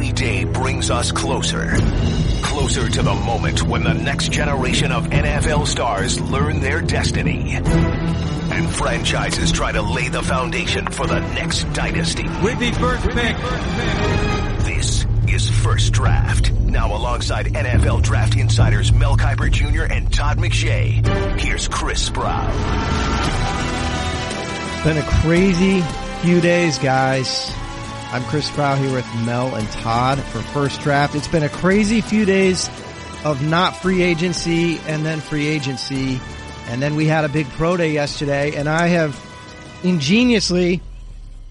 [0.00, 1.76] every day brings us closer.
[2.42, 7.52] Closer to the moment when the next generation of NFL stars learn their destiny.
[7.52, 12.22] And franchises try to lay the foundation for the next dynasty.
[12.42, 13.36] With the first pick.
[14.64, 16.50] This is First Draft.
[16.52, 19.82] Now alongside NFL Draft Insiders Mel Kiper Jr.
[19.82, 21.06] and Todd McShay.
[21.38, 22.46] Here's Chris Sprow.
[24.82, 25.82] Been a crazy
[26.22, 27.52] few days, guys.
[28.12, 31.14] I'm Chris Sprow here with Mel and Todd for First Draft.
[31.14, 32.68] It's been a crazy few days
[33.24, 36.20] of not free agency and then free agency.
[36.66, 39.16] And then we had a big pro day yesterday and I have
[39.84, 40.82] ingeniously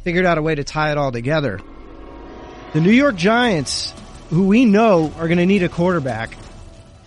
[0.03, 1.61] figured out a way to tie it all together.
[2.73, 3.93] The New York Giants,
[4.29, 6.35] who we know are going to need a quarterback,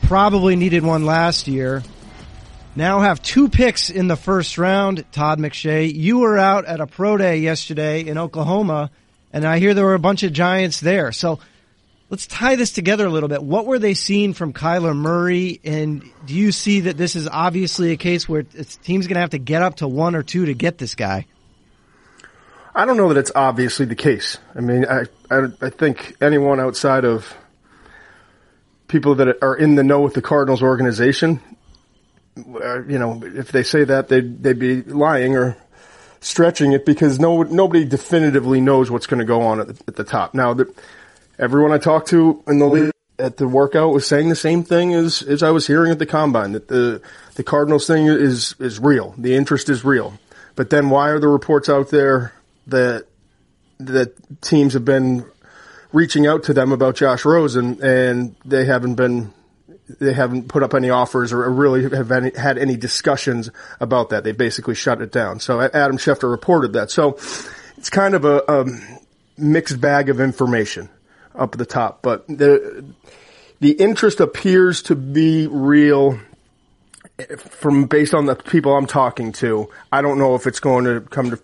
[0.05, 1.83] probably needed one last year,
[2.75, 5.05] now have two picks in the first round.
[5.13, 8.91] Todd McShay, you were out at a pro day yesterday in Oklahoma
[9.33, 11.13] and I hear there were a bunch of Giants there.
[11.13, 11.39] So
[12.11, 13.43] let's tie this together a little bit.
[13.43, 15.61] What were they seeing from Kyler Murray?
[15.65, 19.21] And do you see that this is obviously a case where it's team's going to
[19.21, 21.27] have to get up to one or two to get this guy?
[22.75, 24.39] I don't know that it's obviously the case.
[24.55, 27.35] I mean, I, I, I think anyone outside of
[28.89, 31.41] people that are in the know with the Cardinals organization,
[32.37, 35.57] uh, you know, if they say that, they'd, they'd be lying or
[36.23, 39.97] stretching it because no nobody definitively knows what's going to go on at the, at
[39.97, 40.33] the top.
[40.33, 40.73] Now, the,
[41.39, 45.23] everyone I talked to in the at the workout was saying the same thing as
[45.23, 47.03] as I was hearing at the combine that the
[47.35, 49.15] the Cardinals thing is is real.
[49.19, 50.19] The interest is real.
[50.55, 52.33] But then why are the reports out there
[52.69, 53.07] that
[53.79, 55.27] that teams have been
[55.93, 59.33] reaching out to them about Josh Rosen and they haven't been
[59.99, 64.25] they haven't put up any offers or really have any, had any discussions about that.
[64.25, 65.41] They basically shut it down.
[65.41, 66.91] So Adam Schefter reported that.
[66.91, 67.19] So
[67.77, 68.65] it's kind of a, a
[69.37, 70.89] mixed bag of information
[71.35, 72.85] up at the top, but the
[73.61, 76.19] the interest appears to be real
[77.19, 79.71] eh, from based on the people I'm talking to.
[79.91, 81.41] I don't know if it's going to come to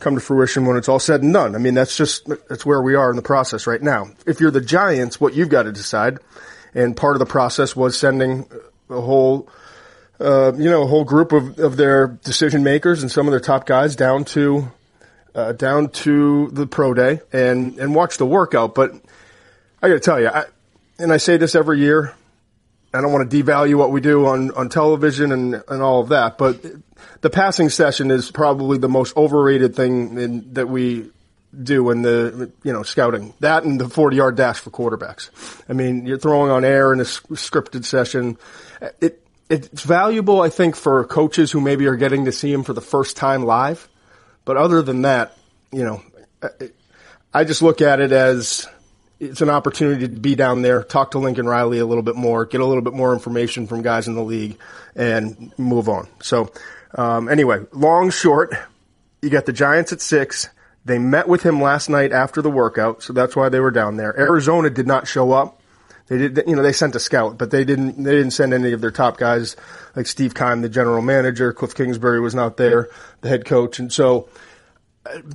[0.00, 1.54] come to fruition when it's all said and done.
[1.54, 4.08] I mean, that's just that's where we are in the process right now.
[4.26, 6.18] If you're the Giants, what you've got to decide
[6.74, 8.48] and part of the process was sending
[8.90, 9.48] a whole,
[10.20, 13.40] uh, you know, a whole group of, of their decision makers and some of their
[13.40, 14.70] top guys down to,
[15.34, 18.74] uh, down to the pro day and, and watch the workout.
[18.74, 18.92] But
[19.82, 20.44] I gotta tell you, I,
[20.98, 22.14] and I say this every year,
[22.92, 26.08] I don't want to devalue what we do on, on television and, and all of
[26.08, 26.64] that, but
[27.20, 31.10] the passing session is probably the most overrated thing in, that we
[31.62, 35.30] do in the you know scouting that and the 40 yard dash for quarterbacks.
[35.68, 38.36] I mean, you're throwing on air in a scripted session.
[39.00, 42.74] It it's valuable, I think, for coaches who maybe are getting to see him for
[42.74, 43.88] the first time live.
[44.44, 45.36] But other than that,
[45.72, 46.02] you know,
[47.32, 48.66] I just look at it as
[49.20, 52.44] it's an opportunity to be down there, talk to Lincoln Riley a little bit more,
[52.44, 54.58] get a little bit more information from guys in the league,
[54.94, 56.08] and move on.
[56.22, 56.52] So,
[56.94, 58.54] um, anyway, long short,
[59.22, 60.48] you got the Giants at six.
[60.84, 63.96] They met with him last night after the workout, so that's why they were down
[63.96, 64.18] there.
[64.18, 65.60] Arizona did not show up.
[66.06, 68.72] They did, you know, they sent a scout, but they didn't, they didn't send any
[68.72, 69.56] of their top guys,
[69.94, 71.52] like Steve Keim, the general manager.
[71.52, 72.88] Cliff Kingsbury was not there,
[73.20, 73.78] the head coach.
[73.78, 74.30] And so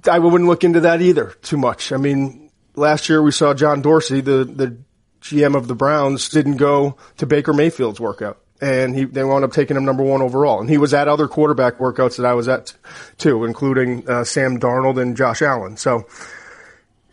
[0.09, 1.92] I wouldn't look into that either too much.
[1.92, 4.78] I mean, last year we saw John Dorsey, the, the
[5.22, 9.51] GM of the Browns, didn't go to Baker Mayfield's workout and he they wound up
[9.51, 10.62] taking him number one overall.
[10.62, 12.74] And he was at other quarterback workouts that I was at
[13.18, 15.75] too, including uh, Sam Darnold and Josh Allen.
[15.75, 16.07] So,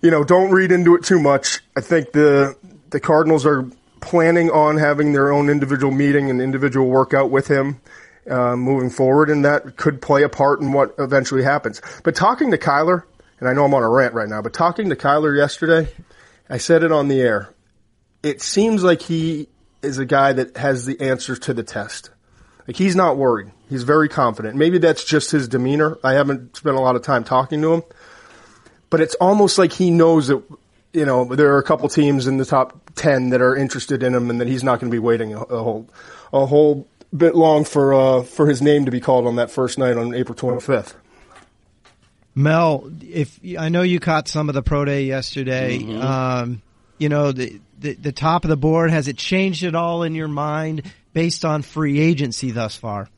[0.01, 1.61] you know, don't read into it too much.
[1.77, 2.57] I think the
[2.91, 3.69] the Cardinals are
[4.01, 7.81] planning on having their own individual meeting and individual workout with him.
[8.31, 11.81] Uh, moving forward, and that could play a part in what eventually happens.
[12.05, 13.03] But talking to Kyler,
[13.41, 15.91] and I know I'm on a rant right now, but talking to Kyler yesterday,
[16.49, 17.53] I said it on the air.
[18.23, 19.49] It seems like he
[19.83, 22.11] is a guy that has the answers to the test.
[22.67, 23.51] Like he's not worried.
[23.69, 24.57] He's very confident.
[24.57, 25.99] Maybe that's just his demeanor.
[26.05, 27.83] I haven't spent a lot of time talking to him,
[28.91, 30.43] but it's almost like he knows that
[30.93, 34.15] you know there are a couple teams in the top ten that are interested in
[34.15, 35.89] him, and that he's not going to be waiting a, a, whole
[36.33, 39.79] a whole bit long for uh, for his name to be called on that first
[39.79, 40.95] night on April twenty fifth.
[42.35, 46.01] Mel, if I know you caught some of the pro day yesterday, mm-hmm.
[46.01, 46.63] um,
[47.01, 48.91] you know the the, the top of the board?
[48.91, 50.83] Has it changed at all in your mind
[51.13, 53.09] based on free agency thus far?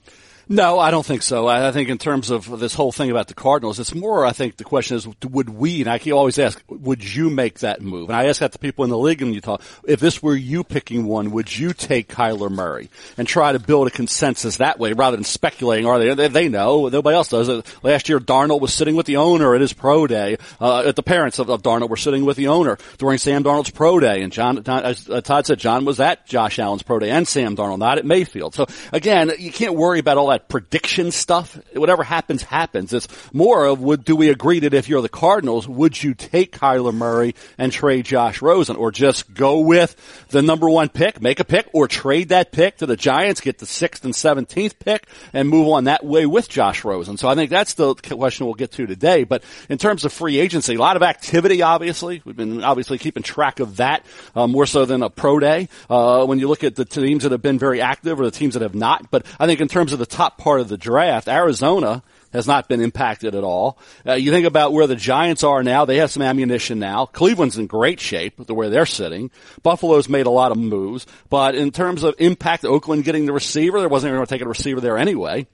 [0.52, 1.49] No, I don't think so.
[1.49, 4.58] I think in terms of this whole thing about the Cardinals, it's more, I think
[4.58, 8.10] the question is, would we, and I always ask, would you make that move?
[8.10, 9.56] And I ask that to people in the league in Utah,
[9.88, 13.87] if this were you picking one, would you take Kyler Murray and try to build
[13.87, 17.48] a consensus that way rather than speculating, are they, they know, nobody else does.
[17.82, 21.02] Last year, Darnold was sitting with the owner at his pro day, uh, at the
[21.02, 24.20] parents of, of, Darnold were sitting with the owner during Sam Darnold's pro day.
[24.20, 27.56] And John, as uh, Todd said, John was at Josh Allen's pro day and Sam
[27.56, 28.55] Darnold, not at Mayfield.
[28.55, 31.58] So again, you can't worry about all that prediction stuff.
[31.74, 32.92] Whatever happens, happens.
[32.92, 36.56] It's more of would do we agree that if you're the Cardinals, would you take
[36.56, 39.96] Kyler Murray and trade Josh Rosen, or just go with
[40.28, 43.58] the number one pick, make a pick, or trade that pick to the Giants, get
[43.58, 47.16] the sixth and seventeenth pick, and move on that way with Josh Rosen.
[47.16, 49.24] So I think that's the question we'll get to today.
[49.24, 51.62] But in terms of free agency, a lot of activity.
[51.62, 54.04] Obviously, we've been obviously keeping track of that
[54.34, 55.68] uh, more so than a pro day.
[55.88, 58.54] Uh, when you look at the teams that have been very active or the teams
[58.54, 61.29] that have not, but I think in terms of the top part of the draft,
[61.29, 62.02] Arizona
[62.32, 63.79] has not been impacted at all.
[64.06, 67.06] Uh, you think about where the Giants are now; they have some ammunition now.
[67.06, 69.31] Cleveland's in great shape with the way they're sitting.
[69.62, 73.81] Buffalo's made a lot of moves, but in terms of impact, Oakland getting the receiver,
[73.81, 75.46] there wasn't even going to take a receiver there anyway.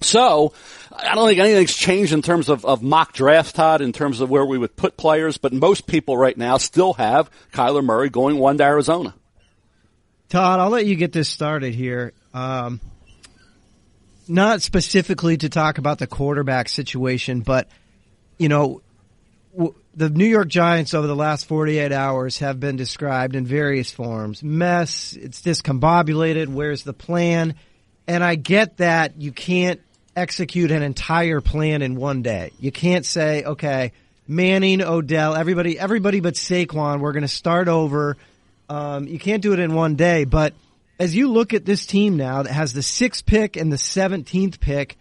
[0.00, 0.52] So,
[0.92, 4.28] I don't think anything's changed in terms of, of mock drafts, Todd, in terms of
[4.28, 8.38] where we would put players, but most people right now still have Kyler Murray going
[8.38, 9.14] one to Arizona.
[10.28, 12.12] Todd, I'll let you get this started here.
[12.34, 12.80] Um,
[14.28, 17.68] not specifically to talk about the quarterback situation, but
[18.38, 18.82] you know,
[19.52, 23.90] w- the New York Giants over the last 48 hours have been described in various
[23.90, 24.42] forms.
[24.42, 27.54] Mess, it's discombobulated, where's the plan?
[28.06, 29.80] And I get that you can't
[30.16, 32.52] execute an entire plan in one day.
[32.58, 33.92] You can't say, okay,
[34.26, 38.16] Manning, Odell, everybody, everybody but Saquon, we're going to start over.
[38.68, 40.54] Um, you can't do it in one day, but
[40.98, 44.60] as you look at this team now that has the sixth pick and the 17th
[44.60, 44.96] pick,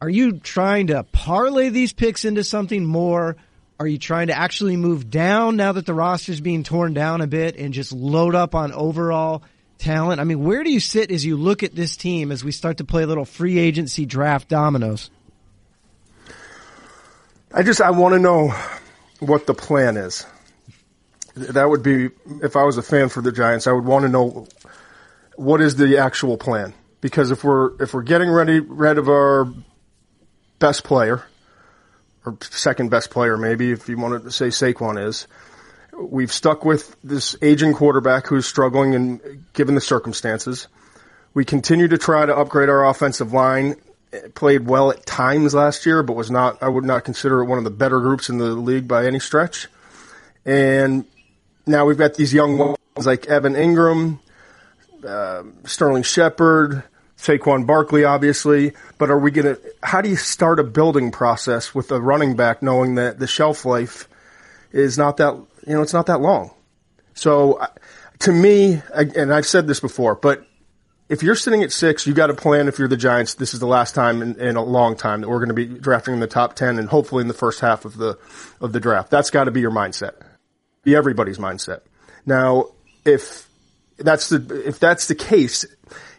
[0.00, 3.36] are you trying to parlay these picks into something more?
[3.78, 7.20] Are you trying to actually move down now that the roster is being torn down
[7.20, 9.42] a bit and just load up on overall
[9.78, 10.20] talent?
[10.20, 12.78] I mean, where do you sit as you look at this team as we start
[12.78, 15.10] to play little free agency draft dominoes?
[17.52, 18.54] I just I want to know
[19.20, 20.26] what the plan is.
[21.34, 22.10] That would be
[22.42, 24.46] if I was a fan for the Giants, I would want to know
[25.36, 26.74] what is the actual plan?
[27.00, 29.46] Because if we're if we're getting ready rid of our
[30.58, 31.24] best player
[32.24, 35.28] or second best player, maybe if you wanted to say Saquon is,
[35.96, 40.68] we've stuck with this aging quarterback who's struggling and given the circumstances.
[41.34, 43.76] We continue to try to upgrade our offensive line.
[44.12, 46.62] It played well at times last year, but was not.
[46.62, 49.18] I would not consider it one of the better groups in the league by any
[49.18, 49.68] stretch.
[50.46, 51.04] And
[51.66, 54.20] now we've got these young ones like Evan Engram,
[55.06, 56.82] uh, Sterling Shepard,
[57.16, 58.72] Saquon Barkley, obviously.
[58.98, 59.60] But are we going to?
[59.82, 63.64] How do you start a building process with a running back, knowing that the shelf
[63.64, 64.08] life
[64.72, 65.34] is not that
[65.66, 66.52] you know it's not that long?
[67.14, 67.64] So,
[68.20, 70.46] to me, and I've said this before, but
[71.08, 72.68] if you're sitting at six, you got to plan.
[72.68, 75.28] If you're the Giants, this is the last time in, in a long time that
[75.28, 77.84] we're going to be drafting in the top ten, and hopefully in the first half
[77.84, 78.18] of the
[78.60, 79.10] of the draft.
[79.10, 80.14] That's got to be your mindset.
[80.82, 81.80] Be everybody's mindset.
[82.24, 82.66] Now,
[83.04, 83.45] if
[83.98, 85.64] that's the if that's the case,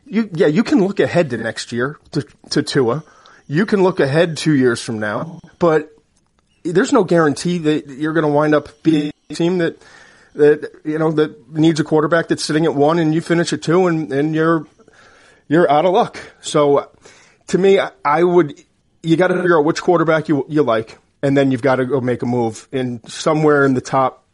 [0.06, 3.03] you yeah you can look ahead to next year to to Tua,
[3.47, 5.91] you can look ahead two years from now, but
[6.63, 9.81] there's no guarantee that you're going to wind up being a team that
[10.33, 13.62] that you know that needs a quarterback that's sitting at one and you finish at
[13.62, 14.68] two and and you're
[15.47, 16.19] you're out of luck.
[16.41, 16.91] So
[17.47, 18.63] to me, I would
[19.03, 21.85] you got to figure out which quarterback you you like, and then you've got to
[21.85, 24.25] go make a move in somewhere in the top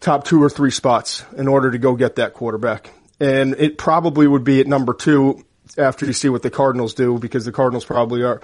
[0.00, 2.90] top two or three spots in order to go get that quarterback.
[3.20, 5.44] And it probably would be at number two
[5.76, 8.40] after you see what the Cardinals do because the Cardinals probably are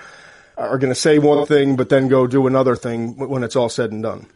[0.56, 3.68] are going to say one thing but then go do another thing when it's all
[3.68, 4.26] said and done.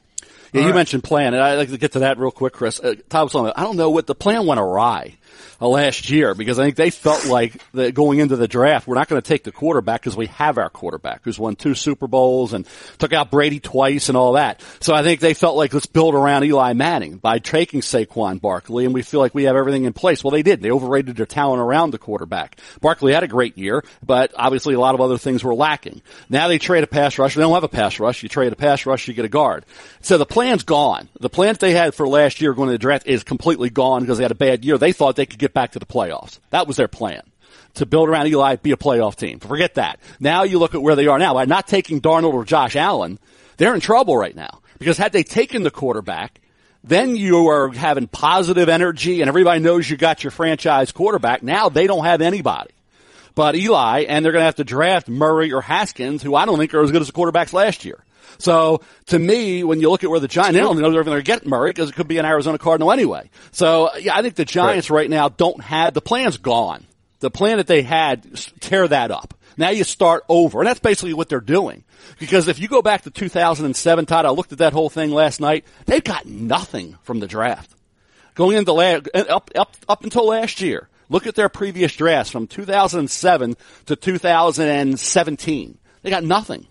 [0.52, 0.76] Yeah, all you right.
[0.76, 2.80] mentioned plan, and I'd like to get to that real quick, Chris.
[2.80, 5.17] Uh, Tom, I don't know what the plan went awry
[5.60, 8.94] Uh, last year because I think they felt like that going into the draft, we're
[8.94, 12.06] not going to take the quarterback because we have our quarterback who's won two Super
[12.06, 12.64] Bowls and
[12.98, 14.62] took out Brady twice and all that.
[14.80, 18.84] So I think they felt like let's build around Eli Manning by taking Saquon Barkley
[18.84, 20.22] and we feel like we have everything in place.
[20.22, 20.62] Well, they did.
[20.62, 22.60] They overrated their talent around the quarterback.
[22.80, 26.02] Barkley had a great year, but obviously a lot of other things were lacking.
[26.28, 27.34] Now they trade a pass rush.
[27.34, 28.22] They don't have a pass rush.
[28.22, 29.66] You trade a pass rush, you get a guard.
[30.02, 31.08] So the plan's gone.
[31.18, 34.18] The plan they had for last year going to the draft is completely gone because
[34.18, 34.78] they had a bad year.
[34.78, 36.38] They thought they could get back to the playoffs.
[36.48, 37.22] That was their plan.
[37.74, 39.38] To build around Eli, be a playoff team.
[39.38, 40.00] Forget that.
[40.18, 41.34] Now you look at where they are now.
[41.34, 43.18] By not taking Darnold or Josh Allen,
[43.58, 44.60] they're in trouble right now.
[44.78, 46.40] Because had they taken the quarterback,
[46.82, 51.42] then you are having positive energy and everybody knows you got your franchise quarterback.
[51.42, 52.70] Now they don't have anybody.
[53.34, 56.58] but Eli, and they're going to have to draft Murray or Haskins, who I don't
[56.58, 58.02] think are as good as the quarterbacks last year.
[58.38, 61.18] So to me, when you look at where the Giants, they don't know they're going
[61.18, 63.30] to get Murray because it could be an Arizona Cardinal anyway.
[63.52, 65.02] So yeah, I think the Giants right.
[65.02, 66.86] right now don't have the plan's gone.
[67.20, 68.24] The plan that they had,
[68.60, 69.34] tear that up.
[69.56, 70.60] Now you start over.
[70.60, 71.82] And that's basically what they're doing.
[72.20, 75.40] Because if you go back to 2007, Todd, I looked at that whole thing last
[75.40, 75.64] night.
[75.86, 77.74] They've got nothing from the draft.
[78.36, 80.88] Going into last, up, up, up until last year.
[81.08, 83.56] Look at their previous drafts from 2007
[83.86, 85.78] to 2017.
[86.02, 86.66] They got nothing.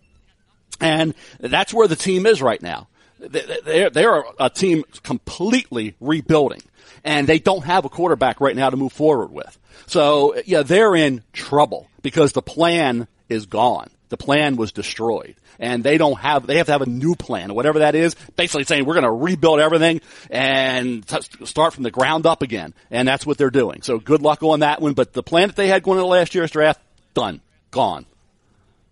[0.80, 2.88] And that's where the team is right now.
[3.20, 6.62] They're, they're a team completely rebuilding
[7.04, 9.58] and they don't have a quarterback right now to move forward with.
[9.88, 13.90] So yeah, they're in trouble because the plan is gone.
[14.10, 17.54] The plan was destroyed and they don't have, they have to have a new plan,
[17.54, 21.92] whatever that is, basically saying we're going to rebuild everything and t- start from the
[21.92, 22.74] ground up again.
[22.92, 23.82] And that's what they're doing.
[23.82, 24.94] So good luck on that one.
[24.94, 26.80] But the plan that they had going into last year's draft,
[27.14, 27.42] done,
[27.72, 28.06] gone.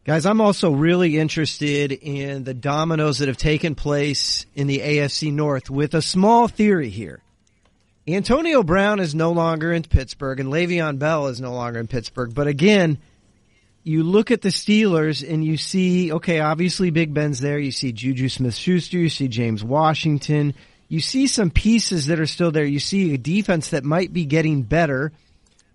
[0.05, 5.33] Guys, I'm also really interested in the dominoes that have taken place in the AFC
[5.33, 7.23] North with a small theory here.
[8.07, 12.35] Antonio Brown is no longer in Pittsburgh and Le'Veon Bell is no longer in Pittsburgh.
[12.35, 12.99] But again,
[13.83, 17.57] you look at the Steelers and you see, okay, obviously Big Ben's there.
[17.57, 18.99] You see Juju Smith-Schuster.
[18.99, 20.53] You see James Washington.
[20.87, 22.63] You see some pieces that are still there.
[22.63, 25.11] You see a defense that might be getting better.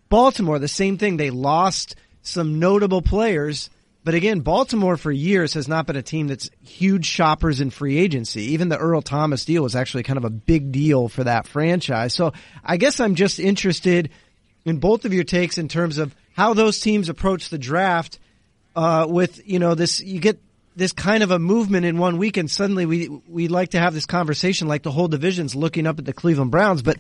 [0.09, 1.17] Baltimore, the same thing.
[1.17, 3.71] They lost some notable players
[4.03, 7.99] but again, Baltimore for years has not been a team that's huge shoppers in free
[7.99, 8.53] agency.
[8.53, 12.15] Even the Earl Thomas deal was actually kind of a big deal for that franchise.
[12.15, 12.33] So
[12.65, 14.11] I guess I'm just interested
[14.65, 18.19] in both of your takes in terms of how those teams approach the draft.
[18.75, 20.41] Uh, with you know this, you get
[20.77, 23.93] this kind of a movement in one week, and suddenly we we like to have
[23.93, 26.97] this conversation like the whole division's looking up at the Cleveland Browns, but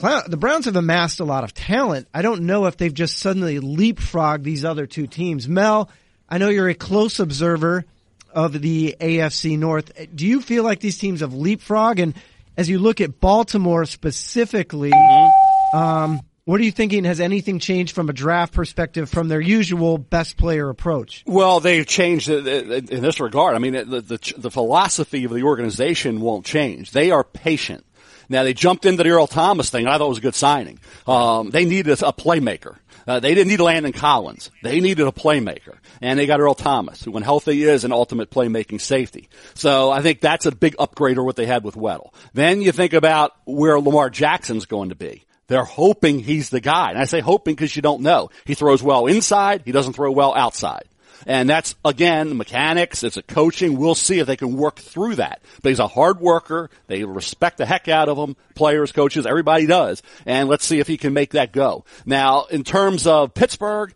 [0.00, 2.08] the Browns have amassed a lot of talent.
[2.12, 5.48] I don't know if they've just suddenly leapfrogged these other two teams.
[5.48, 5.90] Mel,
[6.28, 7.84] I know you're a close observer
[8.32, 9.92] of the AFC North.
[10.14, 11.98] Do you feel like these teams have leapfrog?
[11.98, 12.14] And
[12.56, 15.76] as you look at Baltimore specifically, mm-hmm.
[15.76, 17.04] um, what are you thinking?
[17.04, 21.22] Has anything changed from a draft perspective from their usual best player approach?
[21.26, 23.54] Well, they've changed in this regard.
[23.54, 26.90] I mean, the, the, the philosophy of the organization won't change.
[26.90, 27.84] They are patient.
[28.28, 29.86] Now they jumped into the Earl Thomas thing.
[29.86, 30.78] I thought it was a good signing.
[31.06, 32.76] Um, they needed a playmaker.
[33.08, 34.50] Uh, they didn't need Landon Collins.
[34.62, 35.78] They needed a playmaker.
[36.02, 39.30] And they got Earl Thomas, who when healthy is an ultimate playmaking safety.
[39.54, 42.12] So I think that's a big upgrade over what they had with Weddle.
[42.34, 45.24] Then you think about where Lamar Jackson's going to be.
[45.46, 46.90] They're hoping he's the guy.
[46.90, 48.28] And I say hoping because you don't know.
[48.44, 49.62] He throws well inside.
[49.64, 50.84] He doesn't throw well outside.
[51.26, 53.02] And that's, again, mechanics.
[53.02, 53.76] It's a coaching.
[53.76, 55.40] We'll see if they can work through that.
[55.62, 56.70] But he's a hard worker.
[56.86, 58.36] They respect the heck out of him.
[58.54, 60.02] Players, coaches, everybody does.
[60.26, 61.84] And let's see if he can make that go.
[62.06, 63.92] Now, in terms of Pittsburgh,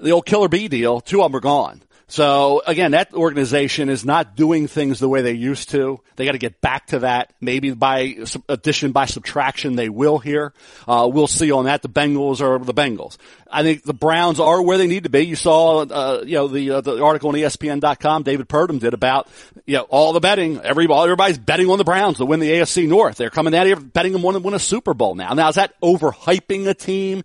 [0.00, 1.82] the old Killer B deal, two of them are gone.
[2.06, 6.00] So again, that organization is not doing things the way they used to.
[6.16, 7.32] They got to get back to that.
[7.40, 8.16] Maybe by
[8.48, 10.52] addition, by subtraction, they will here.
[10.86, 11.82] Uh, we'll see on that.
[11.82, 13.16] The Bengals are the Bengals.
[13.50, 15.20] I think the Browns are where they need to be.
[15.20, 19.28] You saw, uh, you know, the uh, the article on ESPN.com David Purdum did about,
[19.64, 20.60] you know, all the betting.
[20.60, 23.16] Everybody, everybody's betting on the Browns to win the AFC North.
[23.16, 25.32] They're coming out here betting them one to win a Super Bowl now.
[25.32, 27.22] Now is that overhyping a team?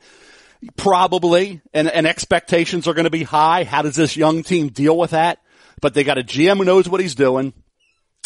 [0.76, 3.64] Probably, and, and expectations are going to be high.
[3.64, 5.40] How does this young team deal with that?
[5.82, 7.54] But they got a GM who knows what he's doing.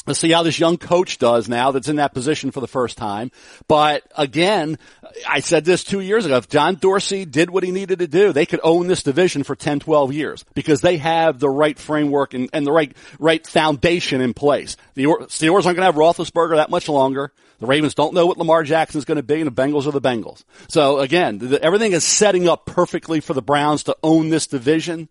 [0.05, 2.97] Let's see how this young coach does now that's in that position for the first
[2.97, 3.31] time.
[3.69, 4.77] But again,
[5.25, 6.35] I said this two years ago.
[6.35, 9.55] If John Dorsey did what he needed to do, they could own this division for
[9.55, 14.19] 10, 12 years because they have the right framework and, and the right, right foundation
[14.19, 14.75] in place.
[14.95, 17.31] The Steelers aren't going to have Roethlisberger that much longer.
[17.63, 19.91] The Ravens don't know what Lamar Jackson is going to be, and the Bengals are
[19.91, 20.43] the Bengals.
[20.67, 25.07] So again, the, everything is setting up perfectly for the Browns to own this division.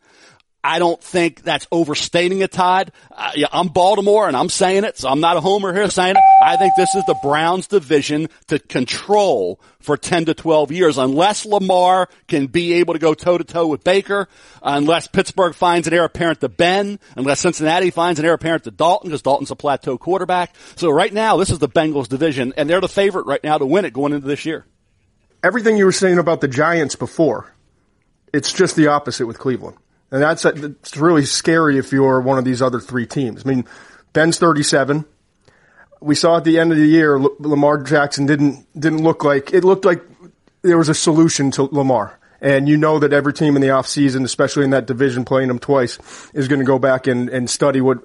[0.64, 2.92] I don't think that's overstating it, Todd.
[3.10, 6.14] Uh, yeah, I'm Baltimore and I'm saying it, so I'm not a homer here saying
[6.14, 6.22] it.
[6.40, 11.44] I think this is the Browns division to control for 10 to 12 years unless
[11.44, 14.28] Lamar can be able to go toe to toe with Baker,
[14.62, 18.70] unless Pittsburgh finds an heir apparent to Ben, unless Cincinnati finds an heir apparent to
[18.70, 20.54] Dalton because Dalton's a plateau quarterback.
[20.76, 23.66] So right now, this is the Bengals division and they're the favorite right now to
[23.66, 24.64] win it going into this year.
[25.42, 27.52] Everything you were saying about the Giants before,
[28.32, 29.76] it's just the opposite with Cleveland.
[30.12, 33.44] And that's, it's really scary if you're one of these other three teams.
[33.46, 33.64] I mean,
[34.12, 35.06] Ben's 37.
[36.02, 39.64] We saw at the end of the year, Lamar Jackson didn't, didn't look like, it
[39.64, 40.02] looked like
[40.60, 42.18] there was a solution to Lamar.
[42.42, 45.58] And you know that every team in the offseason, especially in that division playing them
[45.58, 45.98] twice,
[46.34, 47.98] is going to go back and, and study what,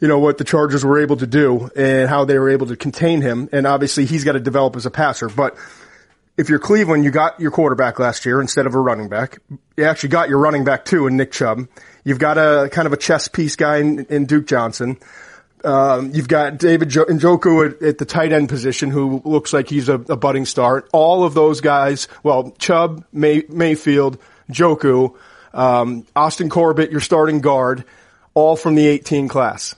[0.00, 2.76] you know, what the Chargers were able to do and how they were able to
[2.76, 3.48] contain him.
[3.50, 5.28] And obviously he's got to develop as a passer.
[5.28, 5.56] But
[6.36, 9.38] if you're Cleveland, you got your quarterback last year instead of a running back.
[9.76, 11.68] You actually got your running back too in Nick Chubb.
[12.04, 14.96] You've got a kind of a chess piece guy in, in Duke Johnson.
[15.62, 19.68] Um, you've got David jo- Njoku at, at, the tight end position, who looks like
[19.68, 20.86] he's a, a, budding star.
[20.92, 24.18] All of those guys, well, Chubb, May, Mayfield,
[24.50, 25.14] Joku,
[25.52, 27.84] um, Austin Corbett, your starting guard,
[28.32, 29.74] all from the 18 class.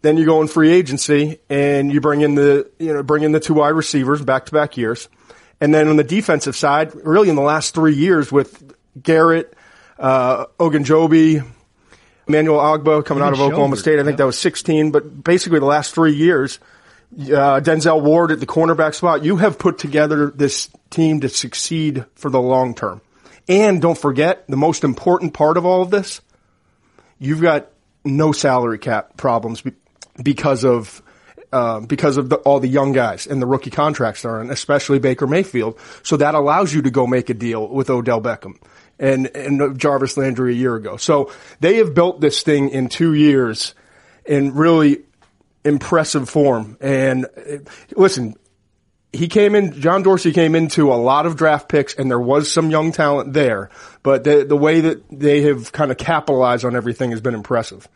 [0.00, 3.32] Then you go in free agency and you bring in the, you know, bring in
[3.32, 5.08] the two wide receivers back to back years.
[5.60, 9.54] And then on the defensive side, really in the last three years with Garrett,
[9.98, 11.46] uh, Ogunjobi,
[12.26, 13.98] Emmanuel Ogbah coming out of Oklahoma State.
[13.98, 16.60] I think that was 16, but basically the last three years,
[17.12, 22.04] uh, Denzel Ward at the cornerback spot, you have put together this team to succeed
[22.14, 23.00] for the long term.
[23.48, 26.20] And don't forget, the most important part of all of this,
[27.18, 27.68] you've got
[28.04, 29.62] no salary cap problems
[30.22, 31.02] because of
[31.52, 34.98] uh, because of the, all the young guys and the rookie contracts are in, especially
[34.98, 35.78] Baker Mayfield.
[36.02, 38.56] So that allows you to go make a deal with Odell Beckham
[38.98, 40.96] and, and Jarvis Landry a year ago.
[40.96, 43.74] So they have built this thing in two years
[44.24, 45.02] in really
[45.64, 46.76] impressive form.
[46.80, 47.58] And uh,
[47.96, 48.36] listen,
[49.12, 52.50] he came in, John Dorsey came into a lot of draft picks and there was
[52.50, 53.70] some young talent there,
[54.02, 57.88] but the, the way that they have kind of capitalized on everything has been impressive.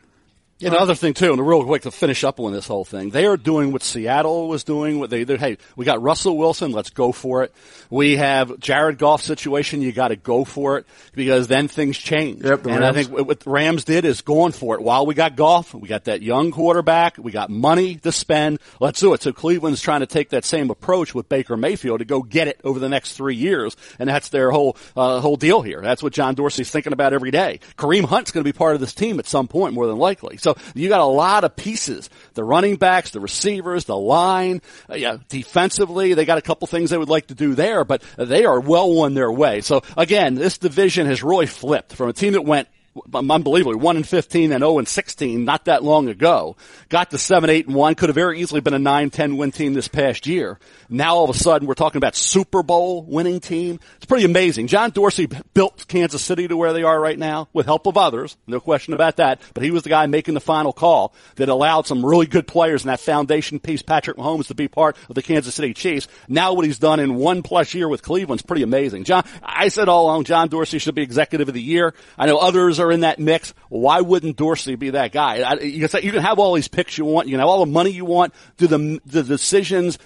[0.60, 3.36] Another thing too, and real quick to finish up on this whole thing, they are
[3.36, 5.00] doing what Seattle was doing.
[5.00, 7.52] What they, hey, we got Russell Wilson, let's go for it.
[7.90, 12.44] We have Jared Goff situation, you got to go for it because then things change.
[12.44, 12.84] Yep, and.
[12.84, 14.82] I think what the Rams did is going for it.
[14.82, 18.60] While we got Goff, we got that young quarterback, we got money to spend.
[18.80, 19.22] Let's do it.
[19.22, 22.60] So Cleveland's trying to take that same approach with Baker Mayfield to go get it
[22.62, 25.80] over the next three years, and that's their whole uh, whole deal here.
[25.80, 27.58] That's what John Dorsey's thinking about every day.
[27.76, 30.36] Kareem Hunt's going to be part of this team at some point, more than likely.
[30.44, 32.08] So you got a lot of pieces.
[32.34, 36.90] The running backs, the receivers, the line, uh, yeah, defensively, they got a couple things
[36.90, 39.60] they would like to do there, but they are well on their way.
[39.62, 42.68] So again, this division has really flipped from a team that went
[43.12, 46.56] unbelievably, 1 and 15 and 0 and 16 not that long ago.
[46.88, 47.94] Got to 7, 8 and 1.
[47.94, 50.58] Could have very easily been a 9, 10 win team this past year.
[50.88, 53.80] Now all of a sudden we're talking about Super Bowl winning team.
[53.96, 54.68] It's pretty amazing.
[54.68, 58.36] John Dorsey built Kansas City to where they are right now with help of others.
[58.46, 59.40] No question about that.
[59.54, 62.84] But he was the guy making the final call that allowed some really good players
[62.84, 66.08] in that foundation piece, Patrick Mahomes, to be part of the Kansas City Chiefs.
[66.28, 69.04] Now what he's done in one plus year with Cleveland's pretty amazing.
[69.04, 71.94] John, I said all along John Dorsey should be executive of the year.
[72.18, 73.54] I know others are in that mix.
[73.68, 75.54] Why wouldn't Dorsey be that guy?
[75.60, 77.28] You, can you can have all these picks you want.
[77.28, 78.34] You can have all the money you want.
[78.56, 79.98] Do the, the decisions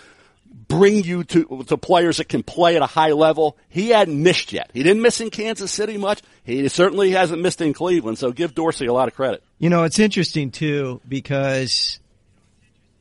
[0.68, 3.56] bring you to, to players that can play at a high level?
[3.68, 4.70] He hadn't missed yet.
[4.72, 6.22] He didn't miss in Kansas City much.
[6.44, 8.18] He certainly hasn't missed in Cleveland.
[8.18, 9.42] So give Dorsey a lot of credit.
[9.58, 12.00] You know, it's interesting too because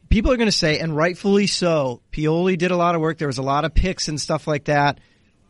[0.10, 3.18] people are going to say, and rightfully so, Pioli did a lot of work.
[3.18, 5.00] There was a lot of picks and stuff like that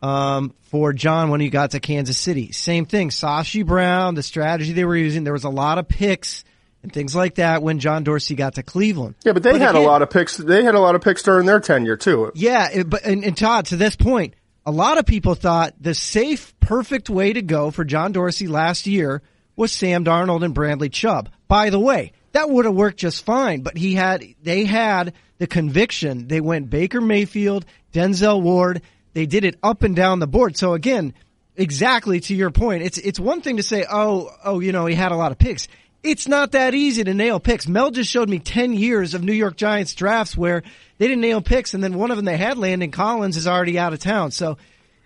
[0.02, 2.52] um, for John when he got to Kansas City.
[2.52, 3.10] Same thing.
[3.10, 6.44] Sashi Brown, the strategy they were using, there was a lot of picks
[6.82, 9.16] and things like that when John Dorsey got to Cleveland.
[9.24, 10.36] Yeah, but they but had again, a lot of picks.
[10.36, 12.32] They had a lot of picks during their tenure too.
[12.34, 14.34] Yeah, it, but and, and Todd, to this point,
[14.64, 18.86] a lot of people thought the safe, perfect way to go for John Dorsey last
[18.86, 19.22] year
[19.56, 21.30] was Sam Darnold and Bradley Chubb.
[21.48, 25.46] By the way, that would have worked just fine, but he had, they had the
[25.46, 26.28] conviction.
[26.28, 30.56] They went Baker Mayfield, Denzel Ward, they did it up and down the board.
[30.56, 31.14] So again,
[31.56, 34.94] exactly to your point, it's it's one thing to say, oh, oh, you know, he
[34.94, 35.68] had a lot of picks.
[36.02, 37.66] It's not that easy to nail picks.
[37.66, 40.62] Mel just showed me 10 years of New York Giants drafts where
[40.98, 43.78] they didn't nail picks and then one of them they had Landon Collins is already
[43.78, 44.30] out of town.
[44.30, 44.58] So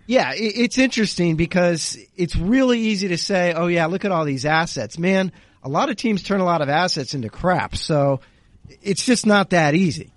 [0.07, 4.45] yeah, it's interesting because it's really easy to say, oh yeah, look at all these
[4.45, 4.99] assets.
[4.99, 7.77] Man, a lot of teams turn a lot of assets into crap.
[7.77, 8.21] So
[8.83, 10.13] it's just not that easy.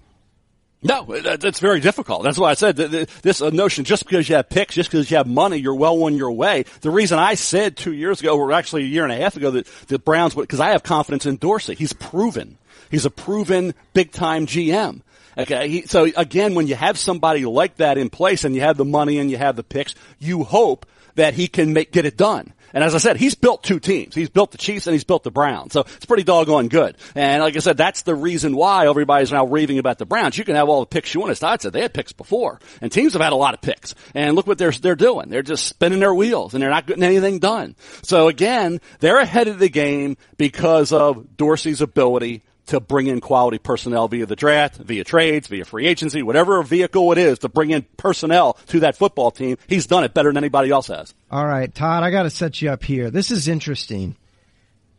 [0.86, 2.24] No, uh, that's very difficult.
[2.24, 5.18] That's why I said this uh, notion, just because you have picks, just because you
[5.18, 6.66] have money, you're well on your way.
[6.82, 9.50] The reason I said two years ago, or actually a year and a half ago,
[9.52, 11.74] that the Browns, would, because I have confidence in Dorsey.
[11.74, 12.60] He's proven.
[12.92, 15.02] He's a proven big time GM.
[15.38, 15.68] Okay.
[15.70, 18.86] He, so again, when you have somebody like that in place and you have the
[18.86, 22.54] money and you have the picks, you hope that he can make, get it done.
[22.76, 24.14] And as I said, he's built two teams.
[24.14, 25.72] He's built the Chiefs and he's built the Browns.
[25.72, 26.98] So it's pretty doggone good.
[27.16, 30.38] And like I said, that's the reason why everybody's now raving about the Browns.
[30.38, 31.32] You can have all the picks you want.
[31.32, 32.60] As Todd said, they had picks before.
[32.82, 33.96] And teams have had a lot of picks.
[34.14, 35.30] And look what they're, they're doing.
[35.30, 37.78] They're just spinning their wheels and they're not getting anything done.
[38.04, 43.58] So again, they're ahead of the game because of Dorsey's ability to bring in quality
[43.58, 47.70] personnel via the draft, via trades, via free agency, whatever vehicle it is to bring
[47.72, 49.58] in personnel to that football team.
[49.68, 51.14] He's done it better than anybody else has.
[51.30, 53.12] All right, Todd, I got to set you up here.
[53.12, 54.16] This is interesting.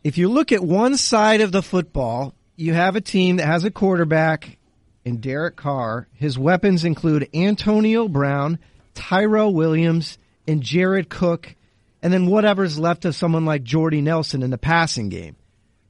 [0.05, 3.65] If you look at one side of the football, you have a team that has
[3.65, 4.59] a quarterback
[5.05, 6.09] in Derek Carr.
[6.15, 8.59] His weapons include Antonio Brown,
[8.95, 11.55] Tyrell Williams and Jared Cook,
[12.03, 15.37] and then whatever's left of someone like Jordy Nelson in the passing game.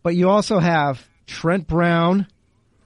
[0.03, 2.27] But you also have Trent Brown.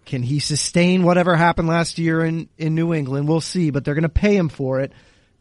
[0.06, 3.28] Can he sustain whatever happened last year in, in New England?
[3.28, 4.92] We'll see, but they're going to pay him for it.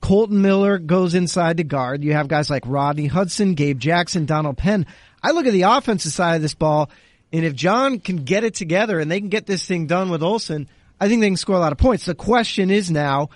[0.02, 2.04] Kolton Miller goes inside to guard.
[2.04, 4.86] You have guys like Rodney Hudson, Gabe Jackson, Donald Penn.
[5.22, 6.90] I look at the offensive side of this ball,
[7.34, 10.24] and if John can get it together and they can get this thing done with
[10.24, 12.06] Olson, I think they can score a lot of points.
[12.06, 13.30] The question is now,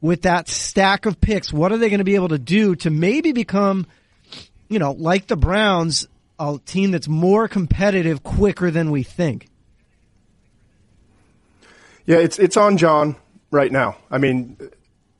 [0.00, 2.90] with that stack of picks, what are they going to be able to do to
[2.90, 3.86] maybe become,
[4.68, 9.48] you know, like the Browns, a team that's more competitive quicker than we think?
[12.04, 13.16] Yeah, it's it's on John
[13.50, 13.96] right now.
[14.10, 14.56] I mean,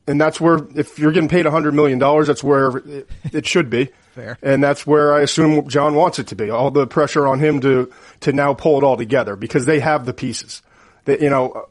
[0.06, 3.70] and that's where if you're getting paid hundred million dollars, that's where it, it should
[3.70, 3.90] be.
[4.14, 4.38] Fair.
[4.40, 6.48] And that's where I assume John wants it to be.
[6.48, 10.06] All the pressure on him to to now pull it all together because they have
[10.06, 10.62] the pieces.
[11.04, 11.68] That you know,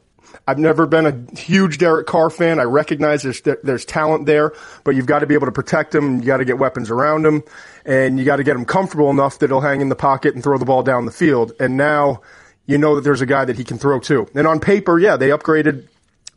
[0.48, 2.60] I've never been a huge Derek Carr fan.
[2.60, 4.52] I recognize there's there's talent there,
[4.84, 6.20] but you've got to be able to protect him.
[6.20, 7.42] You got to get weapons around him,
[7.84, 10.44] and you got to get him comfortable enough that he'll hang in the pocket and
[10.44, 11.52] throw the ball down the field.
[11.58, 12.20] And now
[12.64, 14.28] you know that there's a guy that he can throw to.
[14.34, 15.88] And on paper, yeah, they upgraded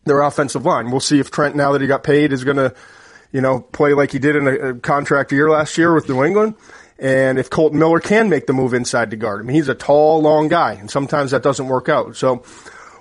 [0.06, 0.90] their offensive line.
[0.90, 2.74] We'll see if Trent, now that he got paid, is going to,
[3.32, 6.24] you know, play like he did in a, a, contract year last year with New
[6.24, 6.56] England.
[6.98, 10.22] And if Kolton Miller can make the move inside to guard him, he's a tall,
[10.22, 12.18] long guy, and sometimes that doesn't work out.
[12.18, 12.44] So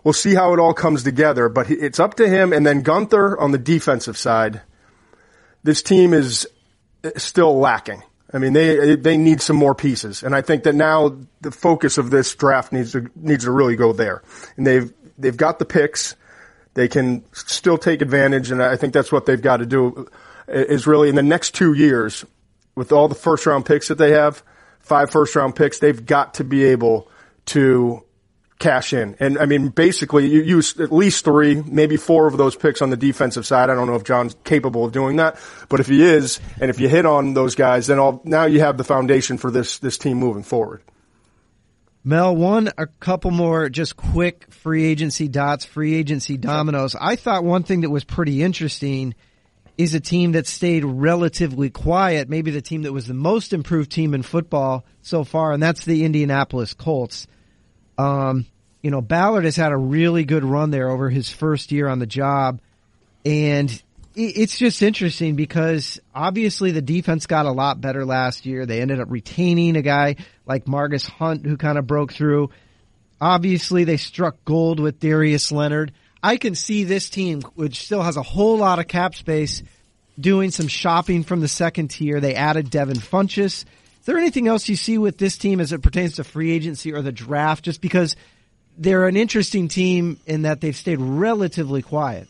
[0.05, 1.49] we'll see how it all comes together.
[1.49, 2.53] But it's up to him.
[2.53, 4.63] And then Guenther on the defensive side,
[5.63, 6.47] this team is
[7.05, 8.03] eh, still lacking.
[8.33, 11.51] I mean, they eh, they need some more pieces, and I think that now the
[11.51, 14.23] focus of this draft needs to needs to really go there.
[14.57, 16.15] And they've they've got the picks,
[16.75, 20.09] they can still take advantage, and I think that's what they've got to do.
[20.49, 22.25] Eh, is really in the next two years,
[22.75, 24.43] with all the first round picks that they have,
[24.81, 27.11] five first round picks, they've got to be able
[27.47, 28.05] to
[28.59, 29.16] cash in.
[29.21, 32.90] And I mean, basically, you use at least three, maybe four of those picks on
[32.90, 33.71] the defensive side.
[33.71, 36.81] I don't know if John's capable of doing that, but if he is, and if
[36.81, 39.99] you hit on those guys, then all, now you have the foundation for this this
[39.99, 40.83] team moving forward.
[42.05, 46.97] Mel, one, a couple more just quick free agency dots, free agency dominoes.
[46.99, 49.14] I thought one thing that was pretty interesting
[49.77, 53.92] is a team that stayed relatively quiet, maybe the team that was the most improved
[53.92, 57.27] team in football so far, and that's the Indianapolis Colts.
[57.99, 58.47] Um,
[58.81, 61.99] you know, Ballard has had a really good run there over his first year on
[61.99, 62.61] the job.
[63.27, 63.83] And
[64.15, 68.67] it's just interesting because obviously the defense got a lot better last year.
[68.67, 72.51] They ended up retaining a guy like Margus Hunt who kind of broke through.
[73.21, 75.93] Obviously they struck gold with Darius Leonard.
[76.23, 79.63] I can see this team, which still has a whole lot of cap space,
[80.19, 82.21] doing some shopping from the second tier.
[82.21, 83.65] They added Devin Funchess
[84.09, 87.03] there anything else you see with this team as it pertains to free agency or
[87.03, 87.62] the draft?
[87.62, 88.16] Just because
[88.79, 92.27] they're an interesting team in that they've stayed relatively quiet.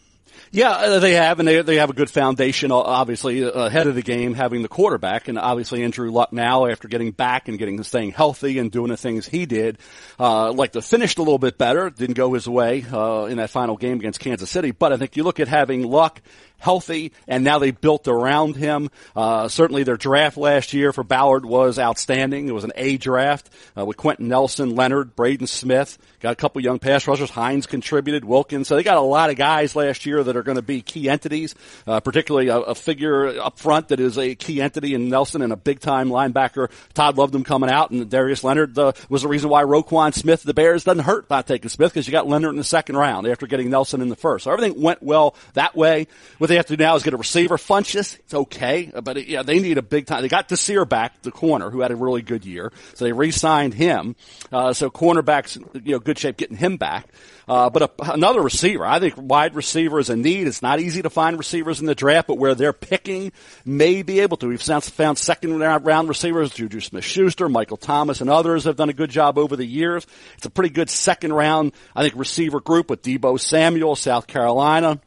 [0.51, 2.73] Yeah, uh, they have, and they they have a good foundation.
[2.73, 6.89] Obviously, uh, ahead of the game, having the quarterback, and obviously Andrew Luck now after
[6.89, 9.79] getting back and getting staying healthy and doing the things he did,
[10.19, 11.91] uh, like the finished a little bit better.
[11.91, 15.17] Didn't go his way uh, in that final game against Kansas City, but I think
[15.17, 16.21] you look at having Luck
[16.59, 18.91] healthy, and now they built around him.
[19.17, 22.49] Uh, certainly their draft last year for Ballard was outstanding.
[22.49, 25.99] It was an A draft uh, with Quenton Nelson, Leonard, Braden Smith.
[26.21, 27.31] Got a couple young pass rushers.
[27.31, 28.67] Hines contributed, Wilkins.
[28.67, 31.09] So they got a lot of guys last year that are going to be key
[31.09, 31.55] entities,
[31.87, 35.53] uh, particularly a, a, figure up front that is a key entity in Nelson and
[35.53, 36.71] a big time linebacker.
[36.93, 40.43] Todd loved him coming out, and Darius Leonard uh, was the reason why Roquan Smith,
[40.43, 43.27] the Bears, doesn't hurt not taking Smith because you got Leonard in the second round
[43.29, 44.45] after getting Nelson in the first.
[44.45, 46.09] So everything went well that way.
[46.41, 47.59] With what they have to do now is get a receiver.
[47.59, 50.23] Funchess, it's okay, but it, yeah, they need a big time.
[50.23, 53.75] They got Desir back, the corner, who had a really good year, so they re-signed
[53.75, 54.17] him.
[54.51, 57.07] Uh, so cornerbacks, you know, good shape getting him back.
[57.47, 60.47] Uh, but a, another receiver, I think wide receiver is a need.
[60.47, 63.33] It's not easy to find receivers in the draft, but where they're picking
[63.67, 64.49] may be able to.
[64.49, 69.11] We've found second round receivers, Juju Smith-Schuster, Michael Thomas, and others have done a good
[69.11, 70.07] job over the years.
[70.37, 75.01] It's a pretty good second round, I think, receiver group with Deebo Samuel, South Carolina.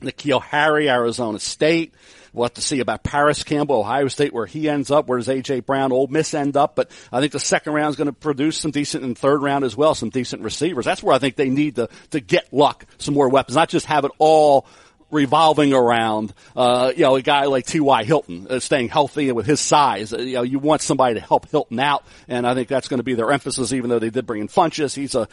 [0.00, 1.94] N'Keal Harry, Arizona State.
[2.32, 5.08] We'll have to see about Parris Campbell, Ohio State, where he ends up.
[5.08, 6.76] Where does AJ Brown, Ole Miss end up?
[6.76, 9.64] But I think the second round is going to produce some decent, and third round
[9.64, 10.84] as well, some decent receivers.
[10.84, 13.86] That's where I think they need to to get Luck, some more weapons, not just
[13.86, 14.66] have it all
[15.10, 18.04] revolving around, uh, you know, a guy like T.Y.
[18.04, 20.12] Hilton uh, staying healthy and with his size.
[20.12, 22.98] Uh, you know, you want somebody to help Hilton out, and I think that's going
[22.98, 23.72] to be their emphasis.
[23.72, 25.28] Even though they did bring in Funchess, he's a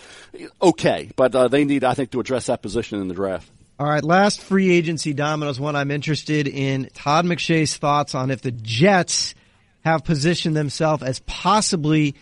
[0.61, 3.49] okay, but uh, they need, I think, to address that position in the draft.
[3.79, 8.41] All right, last free agency dominoes one I'm interested in Todd McShay's thoughts on if
[8.41, 9.35] the Jets
[9.85, 12.15] have positioned themselves as possibly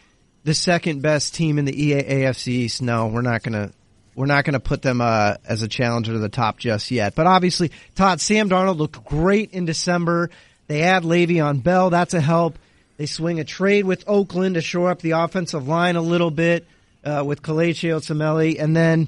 [0.43, 2.81] the second best team in the EAFC East.
[2.81, 3.73] No, we're not going to
[4.15, 7.15] we're not going to put them uh, as a challenger to the top just yet.
[7.15, 10.31] But obviously, Todd Sam Darnold looked great in December.
[10.67, 12.59] They add Le'Veon Bell, that's a help.
[12.97, 16.67] They swing a trade with Oakland to shore up the offensive line a little bit
[17.05, 19.07] uh, with Kelechi Osemele, and then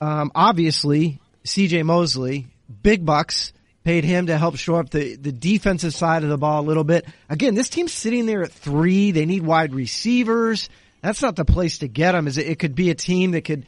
[0.00, 1.82] um, obviously C.J.
[1.82, 2.46] Mosley,
[2.82, 3.52] big bucks
[3.84, 6.84] paid him to help shore up the, the defensive side of the ball a little
[6.84, 7.06] bit.
[7.28, 9.12] Again, this team's sitting there at three.
[9.12, 10.68] They need wide receivers.
[11.00, 12.26] That's not the place to get them.
[12.26, 13.64] Is it, it could be a team that could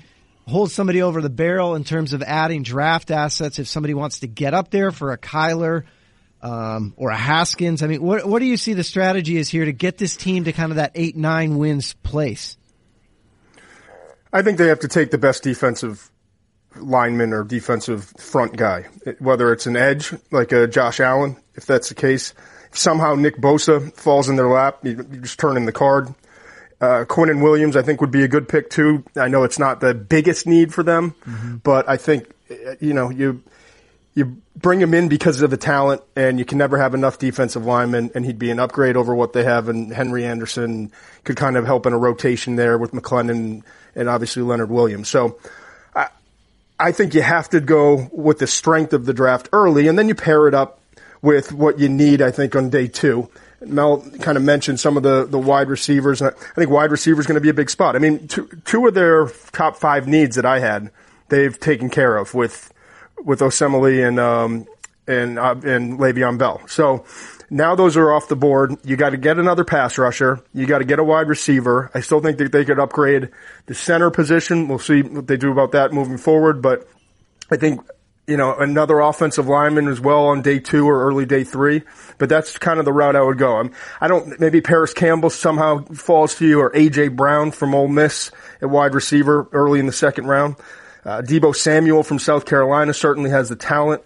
[0.47, 4.27] hold somebody over the barrel in terms of adding draft assets if somebody wants to
[4.27, 5.85] get up there for a Kyler
[6.43, 7.83] um, or a Haskins.
[7.83, 10.45] I mean, what what do you see the strategy is here to get this team
[10.45, 12.57] to kind of that eight nine wins place?
[14.33, 16.10] I think they have to take the best defensive
[16.76, 18.87] lineman or defensive front guy,
[19.18, 22.35] whether it's an edge like a Josh Allen, if that's the case.
[22.70, 26.14] If somehow Nick Bosa falls in their lap, you, you just turn in the card.
[26.80, 29.04] Uh, Quinnen Williams, I think, would be a good pick too.
[29.16, 31.56] I know it's not the biggest need for them, mm-hmm.
[31.56, 32.33] but I think
[32.80, 33.42] you know you
[34.14, 37.66] you bring him in because of the talent, and you can never have enough defensive
[37.66, 39.68] linemen, and he'd be an upgrade over what they have.
[39.68, 40.90] And Henry Anderson
[41.24, 43.62] could kind of help in a rotation there with McLendon
[43.94, 45.09] and obviously Leonard Williams.
[45.09, 45.38] So
[46.81, 50.09] I, think you have to go with the strength of the draft early, and then
[50.09, 50.81] you pair it up
[51.23, 52.23] with what you need.
[52.23, 53.29] I think on day two.
[53.62, 56.23] Mel kind of mentioned some of the, the wide receivers.
[56.23, 57.95] I think wide receiver is going to be a big spot.
[57.95, 60.90] I mean, two, two of their top five needs that I had,
[61.29, 62.73] they've taken care of with
[63.23, 64.66] with Osemele and um,
[65.07, 66.62] and uh, and Le'Veon Bell.
[66.69, 67.05] So
[67.51, 68.77] now those are off the board.
[68.85, 70.41] You got to get another pass rusher.
[70.55, 71.91] You got to get a wide receiver.
[71.93, 73.31] I still think that they could upgrade
[73.67, 74.69] the center position.
[74.69, 76.63] We'll see what they do about that moving forward.
[76.63, 76.89] But
[77.51, 77.81] I think
[78.29, 81.83] you know another offensive lineman as well on day two or early day three.
[82.19, 83.57] But that's kind of the route I would go.
[83.57, 87.89] I'm, I don't maybe Parris Campbell somehow falls to you or AJ Brown from Ole
[87.89, 88.31] Miss
[88.63, 90.55] at wide receiver early in the second round.
[91.05, 94.05] Uh, Deebo Samuel from South Carolina certainly has the talent.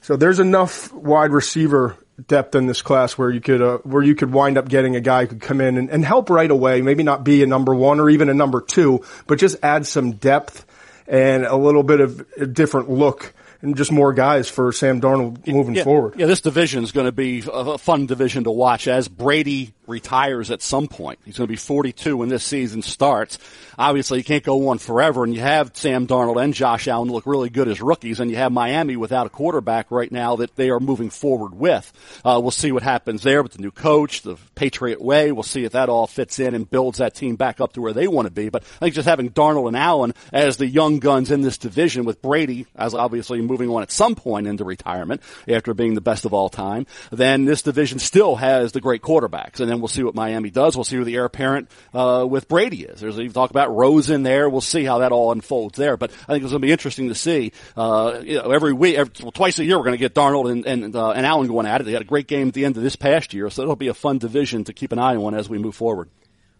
[0.00, 4.14] So there's enough wide receiver depth in this class where you could uh, where you
[4.14, 6.80] could wind up getting a guy who could come in and, and help right away.
[6.80, 10.12] Maybe not be a number one or even a number two, but just add some
[10.12, 10.64] depth
[11.06, 15.46] and a little bit of a different look and just more guys for Sam Darnold
[15.46, 16.14] moving yeah, forward.
[16.18, 20.50] Yeah, this division is going to be a fun division to watch as Brady retires
[20.50, 21.18] at some point.
[21.24, 23.38] He's going to be 42 when this season starts.
[23.78, 27.26] Obviously, you can't go on forever, and you have Sam Darnold and Josh Allen look
[27.26, 30.70] really good as rookies, and you have Miami without a quarterback right now that they
[30.70, 31.92] are moving forward with.
[32.24, 35.32] Uh, we'll see what happens there with the new coach, the Patriot way.
[35.32, 37.92] We'll see if that all fits in and builds that team back up to where
[37.92, 38.48] they want to be.
[38.48, 42.04] But I think just having Darnold and Allen as the young guns in this division
[42.04, 46.24] with Brady as obviously moving on at some point into retirement after being the best
[46.24, 49.60] of all time, then this division still has the great quarterbacks.
[49.60, 50.76] And then we'll see what Miami does.
[50.76, 53.00] We'll see who the heir apparent uh, with Brady is.
[53.00, 54.48] There's you talk about Rose in there.
[54.48, 55.96] We'll see how that all unfolds there.
[55.96, 57.52] But I think it's going to be interesting to see.
[57.76, 60.50] Uh, you know, every week, every, well, twice a year, we're going to get Darnold
[60.50, 61.84] and and, uh, and Allen going at it.
[61.84, 63.88] They had a great game at the end of this past year, so it'll be
[63.88, 66.08] a fun division to keep an eye on as we move forward.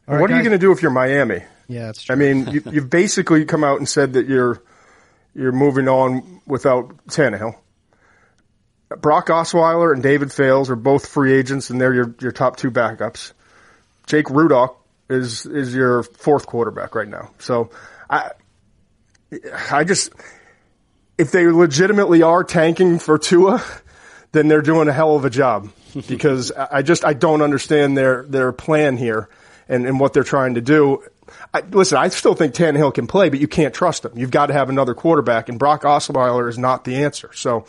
[0.06, 0.36] Right, what guys.
[0.36, 1.42] are you going to do if you're Miami?
[1.68, 2.14] Yeah, that's true.
[2.14, 4.62] I mean, you, you've basically come out and said that you're
[5.36, 7.54] you're moving on without Tannehill.
[8.88, 12.70] Brock Osweiler and David Fales are both free agents, and they're your, your top two
[12.70, 13.32] backups.
[14.06, 14.76] Jake Rudock
[15.08, 17.30] is is your fourth quarterback right now.
[17.38, 17.70] So
[18.08, 18.30] I
[19.70, 20.12] I just
[21.18, 23.62] if they legitimately are tanking for Tua,
[24.32, 25.70] then they're doing a hell of a job
[26.08, 29.28] because I just I don't understand their their plan here
[29.68, 31.02] and, and what they're trying to do.
[31.52, 34.12] I, listen, I still think Tannehill can play, but you can't trust him.
[34.16, 37.30] You've got to have another quarterback, and Brock Osweiler is not the answer.
[37.34, 37.66] So,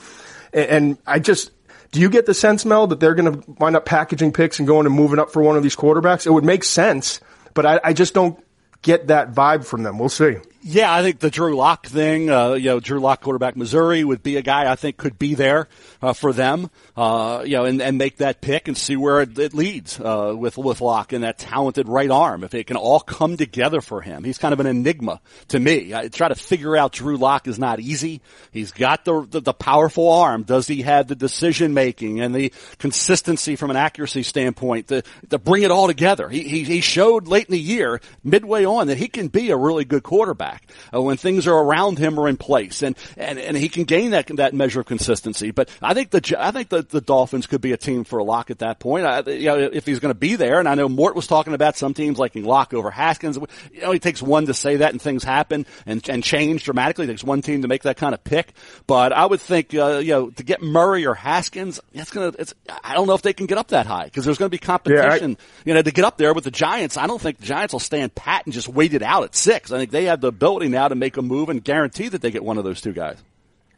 [0.54, 1.52] and, and I just
[1.91, 4.67] do you get the sense, Mel, that they're going to wind up packaging picks and
[4.67, 6.26] going and moving up for one of these quarterbacks?
[6.26, 7.22] It would make sense,
[7.54, 8.38] but I, I just don't
[8.82, 9.98] get that vibe from them.
[9.98, 10.38] We'll see.
[10.70, 14.22] Yeah, I think the Drew Lock thing, uh, you know, Drew Lock quarterback Missouri would
[14.22, 15.70] be a guy I think could be there
[16.02, 19.40] uh, for them, uh, you know, and, and make that pick and see where it,
[19.40, 22.44] it leads uh, with with Lock and that talented right arm.
[22.44, 25.94] If it can all come together for him, he's kind of an enigma to me.
[25.94, 28.20] I try to figure out Drew Lock is not easy.
[28.52, 30.44] He's got the, the the powerful arm.
[30.44, 35.40] Does he have the decision making and the consistency from an accuracy standpoint to to
[35.40, 36.28] bring it all together?
[36.28, 39.56] He he, he showed late in the year, midway on, that he can be a
[39.56, 40.57] really good quarterback
[40.93, 44.12] uh, when things are around him or in place, and, and and he can gain
[44.12, 45.52] that that measure of consistency.
[45.52, 48.24] But I think the I think the, the Dolphins could be a team for a
[48.24, 49.06] Lock at that point.
[49.06, 51.54] I, you know, if he's going to be there, and I know Mort was talking
[51.54, 53.38] about some teams liking Lock over Haskins.
[53.72, 57.06] You know, it takes one to say that, and things happen and and change dramatically.
[57.06, 58.54] It takes one team to make that kind of pick.
[58.86, 62.34] But I would think, uh, you know, to get Murray or Haskins, that's gonna.
[62.39, 64.56] It's I don't know if they can get up that high because there's going to
[64.56, 65.32] be competition.
[65.32, 66.98] Yeah, I, you know, to get up there with the Giants.
[66.98, 69.72] I don't think the Giants will stand pat and just wait it out at six.
[69.72, 72.22] I think they have the ability ability now to make a move and guarantee that
[72.22, 73.18] they get one of those two guys.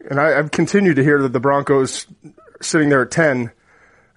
[0.07, 2.05] And I, I've continued to hear that the Broncos,
[2.61, 3.51] sitting there at ten,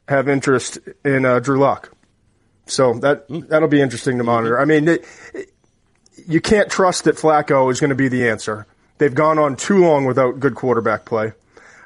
[0.07, 1.93] have interest in uh, Drew Lock.
[2.67, 4.61] So that that'll be interesting to monitor.
[4.61, 5.05] I mean, it,
[6.29, 8.67] you can't trust that Flacco is going to be the answer.
[8.99, 11.33] They've gone on too long without good quarterback play.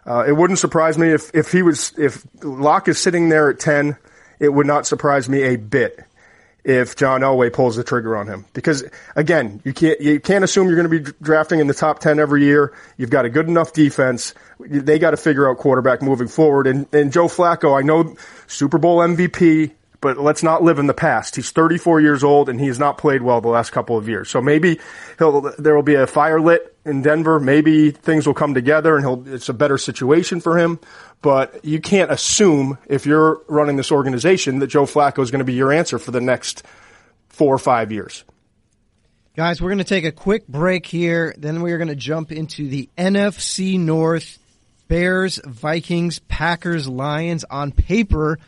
[0.04, 3.60] Uh, it wouldn't surprise me if, if he was if Lock is sitting there at
[3.60, 3.96] ten.
[4.40, 6.04] It would not surprise me a bit
[6.66, 8.44] if John Elway pulls the trigger on him.
[8.52, 12.00] Because again, you can't you can't assume you're going to be drafting in the top
[12.00, 12.74] ten every year.
[12.96, 14.34] You've got a good enough defense.
[14.58, 16.66] They got to figure out quarterback moving forward.
[16.66, 18.16] And and Joe Flacco, I know
[18.48, 21.36] Super Bowl MVP, but let's not live in the past.
[21.36, 24.28] He's 34 years old and he has not played well the last couple of years.
[24.28, 24.80] So maybe
[25.18, 27.38] he'll there will be a fire lit in Denver.
[27.38, 30.80] Maybe things will come together and he'll it's a better situation for him.
[31.22, 35.44] But you can't assume if you're running this organization that Joe Flacco is going to
[35.44, 36.62] be your answer for the next
[37.28, 38.24] four or five years.
[39.36, 41.34] Guys, we're going to take a quick break here.
[41.36, 44.38] Then we're going to jump into the NFC North.
[44.88, 48.38] Bears, Vikings, Packers, Lions on paper,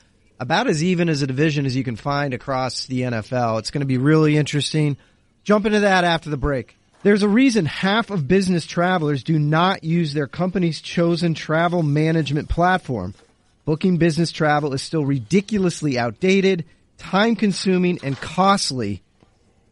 [0.41, 3.59] about as even as a division as you can find across the NFL.
[3.59, 4.97] It's going to be really interesting.
[5.43, 6.78] Jump into that after the break.
[7.05, 12.49] There's a reason half of business travelers do not use their company's chosen travel management
[12.49, 13.15] platform.
[13.65, 16.65] Booking business travel is still ridiculously outdated,
[16.97, 19.03] time consuming, and costly.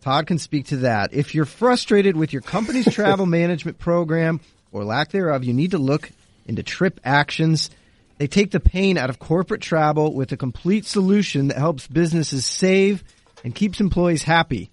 [0.03, 1.13] Todd can speak to that.
[1.13, 5.79] If you're frustrated with your company's travel management program or lack thereof, you need to
[5.79, 6.11] look
[6.47, 7.71] into Trip Actions.
[8.19, 12.47] They take the pain out of corporate travel with a complete solution that helps businesses
[12.47, 13.03] save
[13.43, 14.71] and keeps employees happy.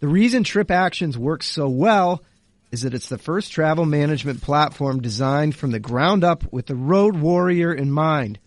[0.00, 2.22] The reason Trip Actions works so well
[2.70, 6.76] is that it's the first travel management platform designed from the ground up with the
[6.76, 8.38] road warrior in mind.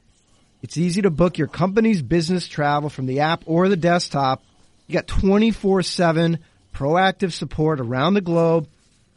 [0.62, 4.44] It's easy to book your company's business travel from the app or the desktop.
[4.88, 6.38] You got 24-7
[6.74, 8.70] proactive support around the globe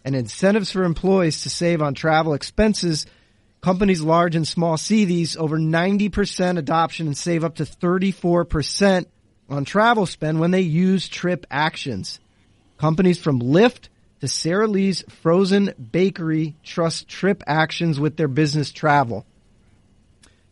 [0.05, 3.07] and incentives for employees to save on travel expenses.
[3.61, 9.07] Companies large and small see these over 90% adoption and save up to 34%
[9.49, 12.19] on travel spend when they use Trip Actions.
[12.79, 13.89] Companies from Lyft
[14.21, 19.25] to Sara Lee's Frozen Bakery trust Trip Actions with their business travel.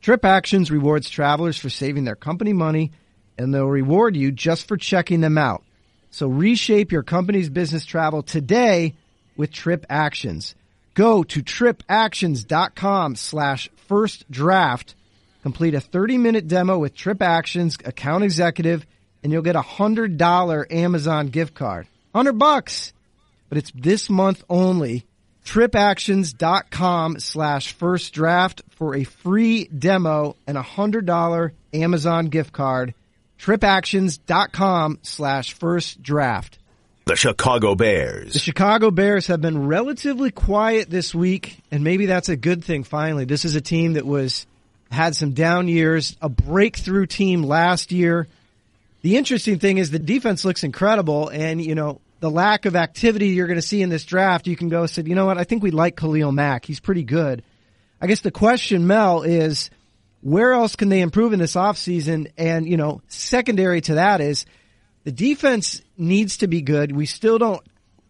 [0.00, 2.92] Trip Actions rewards travelers for saving their company money
[3.38, 5.62] and they'll reward you just for checking them out.
[6.10, 8.94] So reshape your company's business travel today
[9.36, 10.54] with Trip Actions.
[10.94, 14.94] Go to tripactions.com slash first draft,
[15.42, 18.84] complete a 30 minute demo with Trip Actions account executive,
[19.22, 21.86] and you'll get a hundred dollar Amazon gift card.
[22.12, 22.92] 100 bucks.
[23.48, 25.04] But it's this month only.
[25.44, 32.94] Tripactions.com slash first draft for a free demo and a hundred dollar Amazon gift card.
[33.38, 36.58] Tripactions.com slash first draft.
[37.06, 38.34] The Chicago Bears.
[38.34, 42.84] The Chicago Bears have been relatively quiet this week, and maybe that's a good thing
[42.84, 43.24] finally.
[43.24, 44.46] This is a team that was
[44.92, 48.28] had some down years, a breakthrough team last year.
[49.00, 53.30] The interesting thing is the defense looks incredible, and you know the lack of activity
[53.30, 54.46] you're going to see in this draft.
[54.46, 55.38] You can go say, you know what?
[55.38, 56.64] I think we like Khalil Mack.
[56.64, 57.42] He's pretty good.
[58.00, 59.70] I guess the question, Mel, is
[60.20, 62.30] where else can they improve in this offseason?
[62.38, 64.46] And you know, secondary to that is
[65.02, 66.94] the defense needs to be good.
[66.94, 67.60] We still don't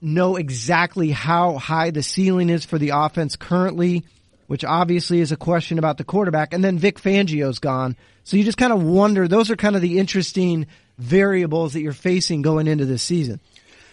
[0.02, 4.04] know exactly how high the ceiling is for the offense currently,
[4.46, 6.52] which obviously is a question about the quarterback.
[6.52, 7.96] And then Vic Fangio's gone.
[8.24, 10.66] So you just kind of wonder, those are kind of the interesting
[10.98, 13.40] variables that you're facing going into this season.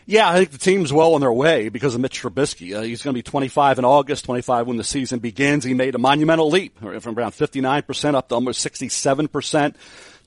[0.09, 2.75] Yeah, I think the team's well on their way because of Mitch Trubisky.
[2.75, 5.63] Uh, he's going to be 25 in August, 25 when the season begins.
[5.63, 9.75] He made a monumental leap from around 59% up to almost 67%.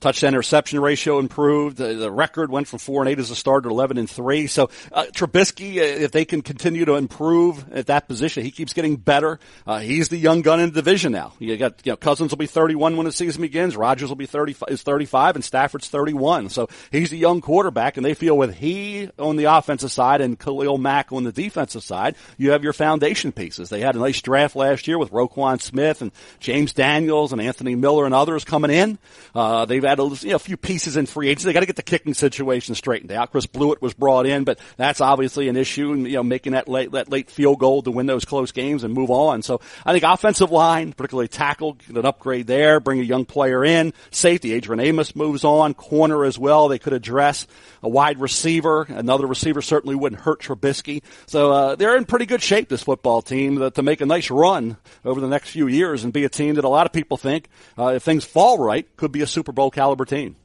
[0.03, 1.77] Touchdown interception ratio improved.
[1.77, 4.47] The, the, record went from four and eight as a starter to eleven and three.
[4.47, 8.73] So uh, Trubisky, uh, if they can continue to improve at that position, he keeps
[8.73, 9.39] getting better.
[9.65, 11.31] Uh, he's the young gun in the division now.
[11.39, 13.77] You got you know Cousins will be thirty one when the season begins.
[13.77, 16.49] Rodgers will be thirty is thirty five, and Stafford's thirty one.
[16.49, 20.37] So he's a young quarterback, and they feel with he on the offensive side and
[20.37, 23.69] Khalil Mack on the defensive side, you have your foundation pieces.
[23.69, 26.11] They had a nice draft last year with Roquan Smith and
[26.41, 28.97] James Daniels and Anthony Miller and others coming in.
[29.33, 31.47] Uh, they've a, you know, a few pieces in free agency.
[31.47, 33.31] They got to get the kicking situation straightened out.
[33.31, 35.91] Chris Blewitt was brought in, but that's obviously an issue.
[35.91, 38.83] And you know, making that late that late field goal to win those close games
[38.83, 39.41] and move on.
[39.41, 42.79] So I think offensive line, particularly tackle, get an upgrade there.
[42.79, 43.93] Bring a young player in.
[44.11, 45.73] Safety, Adrian Amos moves on.
[45.73, 46.67] Corner as well.
[46.67, 47.47] They could address
[47.81, 48.83] a wide receiver.
[48.83, 51.03] Another receiver certainly wouldn't hurt Trubisky.
[51.25, 52.69] So uh, they're in pretty good shape.
[52.69, 56.13] This football team to, to make a nice run over the next few years and
[56.13, 59.11] be a team that a lot of people think, uh, if things fall right, could
[59.11, 60.37] be a Super Bowl caliber team.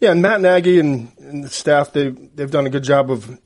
[0.00, 3.38] Yeah, and Matt Nagy and, and the staff they they've done a good job of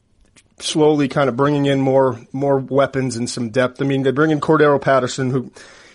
[0.60, 3.82] slowly kind of bringing in more more weapons and some depth.
[3.82, 5.50] I mean, they bring in Cordarrelle Patterson, who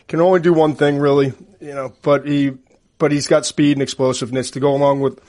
[0.09, 2.51] can only do one thing really, you know, but he
[2.97, 5.19] but he's got speed and explosiveness to go along with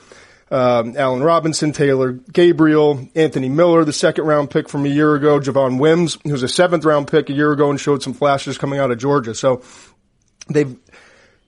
[0.50, 5.38] um, Allen Robinson, Taylor Gabriel, Anthony Miller, the second round pick from a year ago,
[5.38, 8.58] Javon Wims, who was a seventh round pick a year ago and showed some flashes
[8.58, 9.34] coming out of Georgia.
[9.34, 9.62] So
[10.48, 10.76] they've,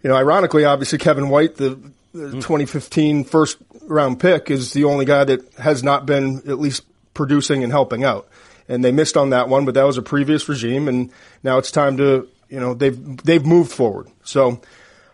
[0.03, 1.70] you know, ironically, obviously Kevin White, the,
[2.12, 2.40] the hmm.
[2.40, 6.84] 2015 first round pick, is the only guy that has not been at least
[7.14, 8.28] producing and helping out.
[8.68, 11.70] And they missed on that one, but that was a previous regime, and now it's
[11.70, 14.09] time to, you know, they've they've moved forward.
[14.24, 14.61] So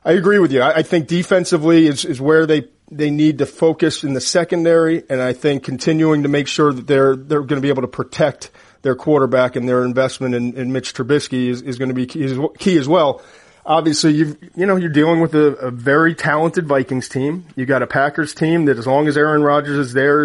[0.04, 0.62] I agree with you.
[0.62, 5.02] I, I think defensively is is where they they need to focus in the secondary,
[5.08, 7.88] and I think continuing to make sure that they're they're going to be able to
[7.88, 8.50] protect
[8.82, 12.38] their quarterback and their investment in, in Mitch Trubisky is, is going to be key,
[12.58, 13.22] key as well.
[13.64, 17.46] Obviously, you you know you're dealing with a, a, very talented Vikings team.
[17.54, 20.24] You got a Packers team that, as long as Aaron Rodgers is there,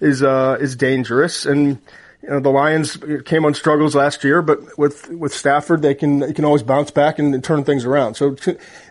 [0.00, 1.46] is uh, is dangerous.
[1.46, 1.78] And
[2.22, 6.18] you know the Lions came on struggles last year, but with with Stafford, they can
[6.18, 8.14] they can always bounce back and, and turn things around.
[8.14, 8.36] So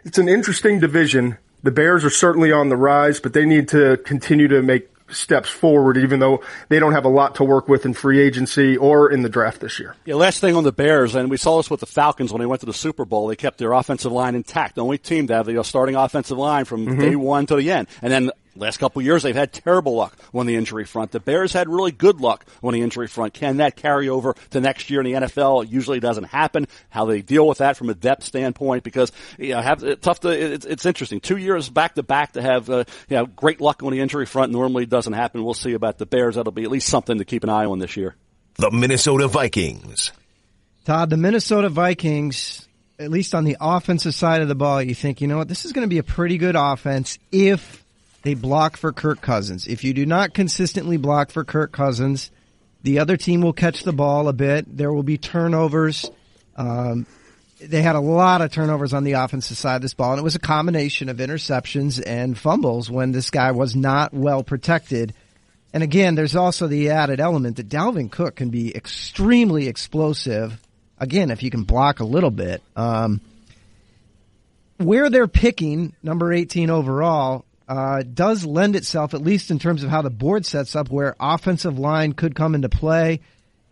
[0.03, 3.97] it's an interesting division the Bears are certainly on the rise, but they need to
[3.97, 7.85] continue to make steps forward, even though they don't have a lot to work with
[7.85, 9.95] in free agency or in the draft this year.
[10.05, 12.45] Yeah, last thing on the Bears, and we saw this with the Falcons when they
[12.45, 13.27] went to the Super Bowl.
[13.27, 14.75] They kept their offensive line intact.
[14.75, 16.99] The only team to have the starting offensive line from mm-hmm.
[16.99, 17.87] day one to the end.
[18.01, 21.11] And then last couple years they've had terrible luck on the injury front.
[21.11, 23.33] The Bears had really good luck on the injury front.
[23.33, 25.63] Can that carry over to next year in the NFL?
[25.63, 26.67] It usually doesn't happen.
[26.89, 30.21] How they deal with that from a depth standpoint because you know have it's tough
[30.21, 31.19] to it's, it's interesting.
[31.19, 34.25] Two years back to back to have uh, you know great luck on the injury
[34.25, 35.43] front normally doesn't happen.
[35.43, 36.35] We'll see about the Bears.
[36.35, 38.15] That'll be at least something to keep an eye on this year.
[38.55, 40.11] The Minnesota Vikings.
[40.85, 42.67] Todd, the Minnesota Vikings
[42.99, 45.65] at least on the offensive side of the ball, you think, you know what, this
[45.65, 47.83] is going to be a pretty good offense if
[48.27, 49.67] they block for Kirk Cousins.
[49.67, 52.29] If you do not consistently block for Kirk Cousins,
[52.83, 54.65] the other team will catch the ball a bit.
[54.75, 56.11] There will be turnovers.
[56.57, 57.05] Um,
[57.61, 60.23] they had a lot of turnovers on the offensive side of this ball, and it
[60.23, 65.13] was a combination of interceptions and fumbles when this guy was not well protected.
[65.71, 70.59] And again, there's also the added element that Dalvin Cook can be extremely explosive.
[70.99, 72.61] Again, if you can block a little bit.
[72.75, 73.21] Um,
[74.79, 79.89] where they're picking number 18 overall, uh, does lend itself, at least in terms of
[79.89, 83.19] how the board sets up, where offensive line could come into play.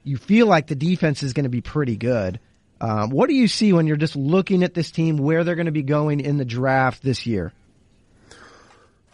[0.04, 2.40] You feel like the defense is going to be pretty good.
[2.82, 5.66] Um, what do you see when you're just looking at this team, where they're going
[5.68, 7.54] to be going in the draft this year?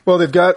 [0.04, 0.56] Well, they've got,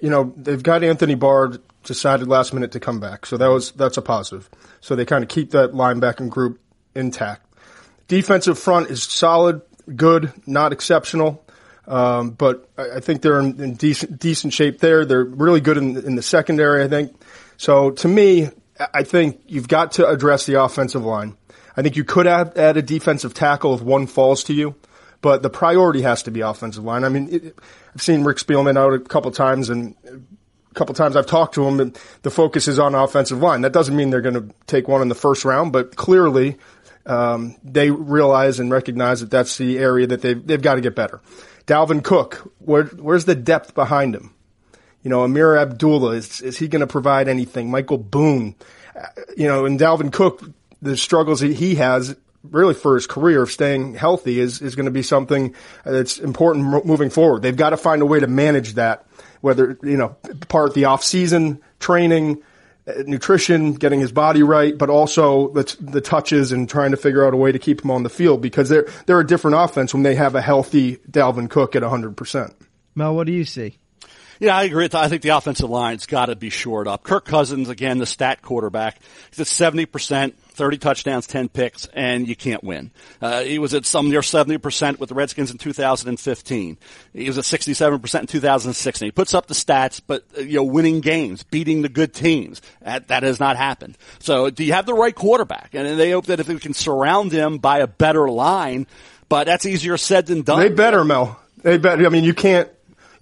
[0.00, 3.72] you know, they've got Anthony Barr decided last minute to come back, so that was
[3.72, 4.48] that's a positive.
[4.80, 6.60] So they kind of keep that linebacking group
[6.94, 7.46] intact.
[8.06, 9.62] Defensive front is solid,
[9.96, 11.44] good, not exceptional.
[11.86, 15.04] Um, but I, think they're in, in, decent decent shape there.
[15.04, 16.84] They're really good in, in the secondary.
[16.84, 17.20] I think.
[17.56, 18.48] So to me,
[18.94, 21.36] I think you've got to address the offensive line.
[21.76, 24.74] I think you could add, add a defensive tackle if one falls to you,
[25.20, 27.04] but the priority has to be offensive line.
[27.04, 27.58] I mean, it,
[27.94, 31.66] I've seen Rick Spielman out a couple times, and a couple times I've talked to
[31.66, 33.62] him, and the focus is on offensive line.
[33.62, 36.56] That doesn't mean they're going to take one in the first round, but clearly
[37.06, 40.94] um, they realize and recognize that that's the area that they've, they've got to get
[40.94, 41.20] better.
[41.70, 44.34] Dalvin Cook, where, where's the depth behind him?
[45.04, 47.70] You know, Ameer Abdullah, is, is he going to provide anything?
[47.70, 48.56] Michael Boone,
[48.96, 49.06] uh,
[49.36, 50.42] you know, and Dalvin Cook,
[50.82, 54.86] the struggles that he has really for his career of staying healthy is, is going
[54.86, 55.54] to be something
[55.84, 57.42] that's important moving forward.
[57.42, 59.06] They've got to find a way to manage that,
[59.40, 60.16] whether, you know,
[60.48, 62.42] part of the off season training,
[63.06, 67.34] nutrition, getting his body right, but also the, the touches and trying to figure out
[67.34, 70.02] a way to keep him on the field because they're they're a different offense when
[70.02, 72.54] they have a healthy Dalvin Cook at 100%.
[72.94, 73.78] Mel, what do you see?
[74.40, 74.88] Yeah, I agree.
[74.92, 77.02] I think the offensive line's got to be shored up.
[77.02, 78.98] Kirk Cousins, again, the stat quarterback,
[79.30, 82.90] he's at 70%, 30 touchdowns, 10 picks, and you can't win.
[83.20, 86.78] Uh, he was at some near 70% with the Redskins in 2015.
[87.12, 89.06] He was at 67% in 2016.
[89.06, 92.60] He puts up the stats, but, uh, you know, winning games, beating the good teams,
[92.82, 93.96] that, that has not happened.
[94.18, 95.70] So do you have the right quarterback?
[95.74, 98.86] And they hope that if we can surround him by a better line,
[99.28, 100.60] but that's easier said than done.
[100.60, 101.40] They better, Mel.
[101.62, 102.04] They better.
[102.04, 102.68] I mean, you can't,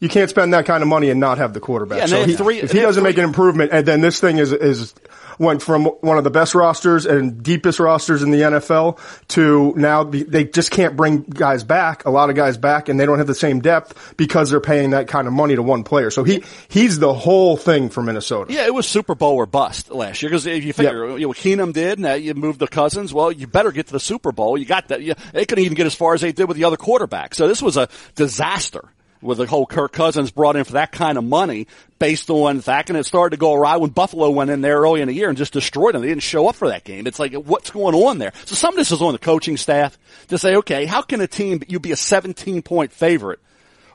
[0.01, 1.99] you can't spend that kind of money and not have the quarterback.
[1.99, 4.39] Yeah, so he, three, if he doesn't three, make an improvement, and then this thing
[4.39, 4.95] is is
[5.39, 10.05] went from one of the best rosters and deepest rosters in the NFL to now
[10.05, 13.26] they just can't bring guys back, a lot of guys back, and they don't have
[13.26, 16.11] the same depth because they're paying that kind of money to one player.
[16.11, 18.53] So he he's the whole thing for Minnesota.
[18.53, 21.20] Yeah, it was Super Bowl or bust last year because if you figure yep.
[21.20, 23.12] you know, Keenum did, now you moved the Cousins.
[23.12, 24.59] Well, you better get to the Super Bowl.
[24.59, 25.03] You got that.
[25.03, 27.34] You, they couldn't even get as far as they did with the other quarterback.
[27.34, 28.89] So this was a disaster
[29.21, 31.66] with the whole Kirk Cousins brought in for that kind of money
[31.99, 35.01] based on that, and it started to go awry when Buffalo went in there early
[35.01, 36.03] in the year and just destroyed them.
[36.03, 37.07] They didn't show up for that game.
[37.07, 38.33] It's like, what's going on there?
[38.45, 39.99] So some of this is on the coaching staff
[40.29, 43.41] to say, okay, how can a team, you be a 17 point favorite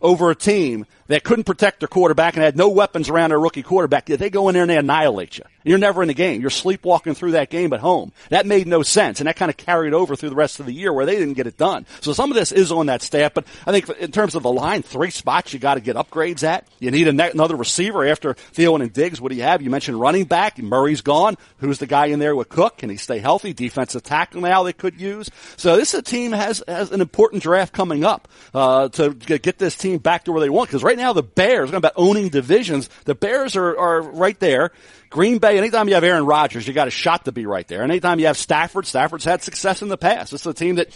[0.02, 3.64] over a team that couldn't protect their quarterback and had no weapons around their rookie
[3.64, 5.43] quarterback, they go in there and they annihilate you.
[5.64, 6.41] You're never in the game.
[6.41, 8.12] You're sleepwalking through that game at home.
[8.30, 10.74] That made no sense, and that kind of carried over through the rest of the
[10.74, 11.86] year where they didn't get it done.
[12.01, 14.51] So some of this is on that staff, but I think in terms of the
[14.51, 16.68] line, three spots you got to get upgrades at.
[16.80, 19.22] You need another receiver after Thielen and Diggs.
[19.22, 19.62] What do you have?
[19.62, 20.58] You mentioned running back.
[20.58, 21.38] Murray's gone.
[21.58, 22.80] Who's the guy in there with Cook?
[22.80, 23.54] Can he stay healthy?
[23.54, 25.30] Defensive tackle now they could use.
[25.56, 29.99] So this team has has an important draft coming up uh, to get this team
[29.99, 30.70] back to where they want.
[30.70, 34.72] Because right now the Bears, going about owning divisions, the Bears are are right there.
[35.10, 37.84] Green Bay, anytime you have Aaron Rodgers, you got a shot to be right there.
[37.84, 40.34] Anytime you have Stafford, Stafford's had success in the past.
[40.34, 40.89] It's a team that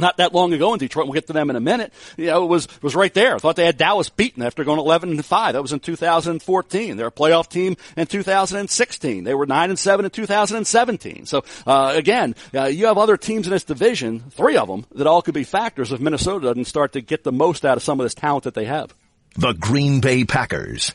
[0.00, 1.06] not that long ago in Detroit.
[1.06, 1.92] We'll get to them in a minute.
[2.16, 3.34] You know, it was was right there.
[3.34, 5.52] I thought they had Dallas beaten after going 11 and 5.
[5.52, 6.96] That was in 2014.
[6.96, 9.24] They're a playoff team in 2016.
[9.24, 11.26] They were 9 and 7 in 2017.
[11.26, 15.06] So uh, again, uh, you have other teams in this division, three of them, that
[15.06, 18.00] all could be factors if Minnesota doesn't start to get the most out of some
[18.00, 18.94] of this talent that they have.
[19.36, 20.92] The Green Bay Packers.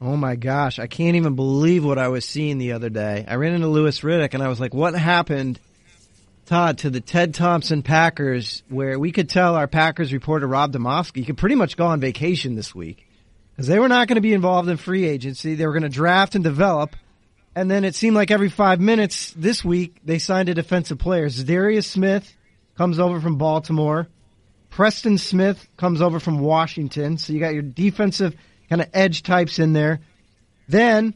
[0.00, 3.24] Oh my gosh, I can't even believe what I was seeing the other day.
[3.26, 5.60] I ran into Louis Riddick and I was like, what happened,
[6.46, 11.24] Todd, to the Ted Thompson Packers where we could tell our Packers reporter Rob Demovsky
[11.24, 13.06] could pretty much go on vacation this week
[13.54, 15.54] because they were not going to be involved in free agency.
[15.54, 16.96] They were going to draft and develop.
[17.54, 21.28] And then it seemed like every five minutes this week they signed a defensive player.
[21.28, 22.30] Darius Smith
[22.76, 24.08] comes over from Baltimore.
[24.74, 27.16] Preston Smith comes over from Washington.
[27.16, 28.34] So you got your defensive
[28.68, 30.00] kind of edge types in there.
[30.66, 31.14] Then,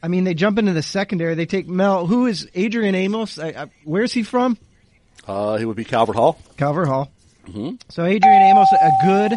[0.00, 1.34] I mean, they jump into the secondary.
[1.34, 2.06] They take Mel.
[2.06, 3.40] Who is Adrian Amos?
[3.40, 4.56] I, I, where's he from?
[5.26, 6.38] Uh, he would be Calvert Hall.
[6.56, 7.10] Calvert Hall.
[7.48, 7.74] Mm-hmm.
[7.88, 9.32] So Adrian Amos, a good,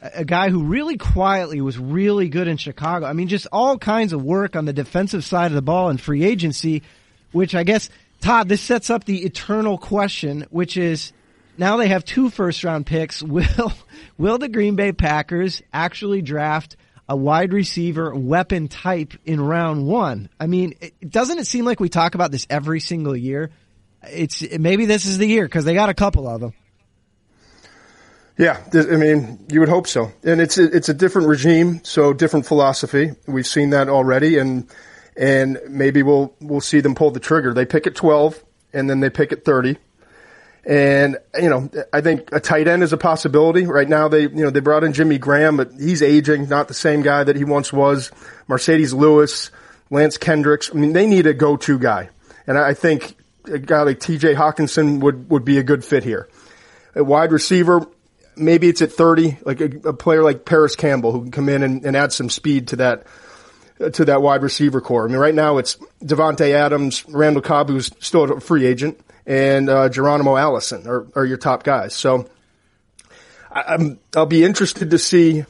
[0.00, 3.04] a guy who really quietly was really good in Chicago.
[3.04, 5.98] I mean, just all kinds of work on the defensive side of the ball in
[5.98, 6.84] free agency,
[7.32, 7.90] which I guess,
[8.22, 11.12] Todd, this sets up the eternal question, which is,
[11.60, 13.22] now they have two first round picks.
[13.30, 13.72] Will,
[14.18, 16.76] will the Green Bay Packers actually draft
[17.08, 20.28] a wide receiver weapon type in round one.
[20.38, 23.50] I mean, it, doesn't it seem like we talk about this every single year?
[24.08, 26.52] It's maybe this is the year because they got a couple of them.
[28.38, 30.12] Yeah, I mean, you would hope so.
[30.22, 33.10] And it's it's a different regime, so different philosophy.
[33.26, 34.66] We've seen that already, and
[35.16, 37.52] and maybe we'll we'll see them pull the trigger.
[37.52, 38.42] They pick at twelve,
[38.72, 39.76] and then they pick at thirty.
[40.64, 43.64] And, you know, I think a tight end is a possibility.
[43.64, 46.74] Right now they, you know, they brought in Jimmy Graham, but he's aging, not the
[46.74, 48.10] same guy that he once was.
[48.48, 49.50] Marcedes Lewis,
[49.88, 50.70] Lance Kendricks.
[50.72, 52.10] I mean, they need a go-to guy.
[52.46, 56.28] And I think a guy like TJ Hockenson would, would be a good fit here.
[56.94, 57.86] A wide receiver,
[58.36, 61.62] maybe it's at 30, like a, a player like Parris Campbell who can come in
[61.62, 63.06] and, and add some speed to that,
[63.94, 65.06] to that wide receiver core.
[65.06, 69.00] I mean, right now it's Davante Adams, Randall Cobb, who's still a free agent
[69.30, 71.94] and uh, Geronimo Allison are, are your top guys.
[71.94, 72.28] So
[73.48, 75.44] I, will be interested to see.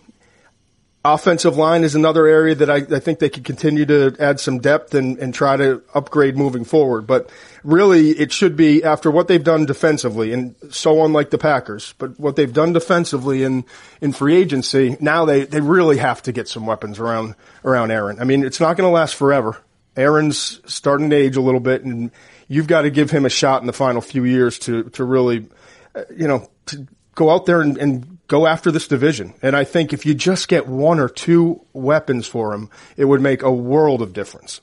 [1.02, 4.58] Offensive line is another area that I, I, think they could continue to add some
[4.58, 7.06] depth and, and try to upgrade moving forward.
[7.06, 7.30] But
[7.64, 12.20] really, it should be after what they've done defensively, and so unlike the Packers, but
[12.20, 13.64] what they've done defensively in,
[14.02, 18.20] in free agency, now they, they really have to get some weapons around around Aaron.
[18.20, 19.56] I mean, it's not going to last forever.
[19.96, 22.10] Aaron's starting to age a little bit, and
[22.50, 25.48] you've got to give him a shot in the final few years to to really,
[25.94, 29.32] uh, you know, to go out there and, and go after this division.
[29.40, 33.20] And I think if you just get one or two weapons for him, it would
[33.20, 34.60] make a world of difference.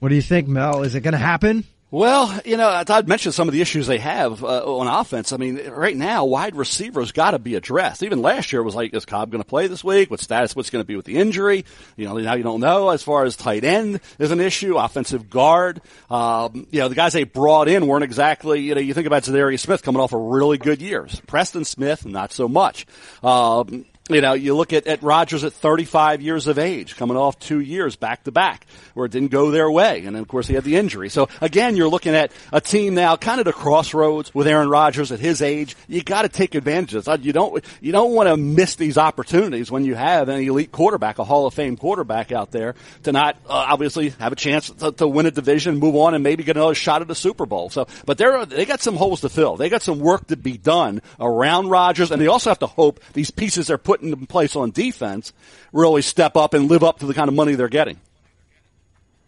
[0.00, 0.82] What do you think, Mel?
[0.82, 1.64] Is it going to happen?
[1.94, 5.32] Well, you know, Todd mentioned some of the issues they have uh, on offense.
[5.32, 8.02] I mean, right now, wide receivers got to be addressed.
[8.02, 10.10] Even last year was like, is Cobb going to play this week?
[10.10, 10.56] What status?
[10.56, 11.64] What's going to be with the injury?
[11.96, 12.88] You know, now you don't know.
[12.88, 15.82] As far as tight end is an issue, offensive guard.
[16.10, 18.62] Um, you know, the guys they brought in weren't exactly.
[18.62, 21.20] You know, you think about Za'Darius Smith coming off a really good years.
[21.28, 22.86] Preston Smith, not so much.
[23.22, 27.38] Um, you know, you look at, at Rodgers at 35 years of age, coming off
[27.38, 30.04] two years back to back, where it didn't go their way.
[30.04, 31.08] And then, of course, he had the injury.
[31.08, 35.10] So again, you're looking at a team now kind of the crossroads with Aaron Rodgers
[35.10, 35.74] at his age.
[35.88, 37.24] You got to take advantage of this.
[37.24, 41.18] You don't, you don't want to miss these opportunities when you have an elite quarterback,
[41.18, 42.74] a Hall of Fame quarterback out there
[43.04, 46.22] to not uh, obviously have a chance to, to, win a division, move on, and
[46.22, 47.70] maybe get another shot at the Super Bowl.
[47.70, 49.56] So, but they're, they got some holes to fill.
[49.56, 53.00] They got some work to be done around Rodgers, and they also have to hope
[53.14, 55.32] these pieces they're putting in place on defense
[55.72, 58.00] really step up and live up to the kind of money they're getting.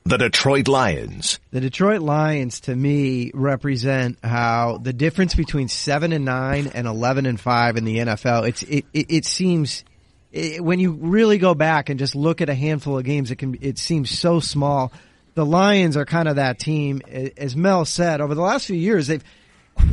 [0.05, 1.39] The Detroit Lions.
[1.53, 7.27] The Detroit Lions to me represent how the difference between seven and nine and 11
[7.27, 9.85] and five in the NFL, it's, it, it, it seems,
[10.33, 13.37] it, when you really go back and just look at a handful of games, it
[13.37, 14.93] can, it seems so small.
[15.35, 17.03] The Lions are kind of that team.
[17.37, 19.25] As Mel said, over the last few years, they've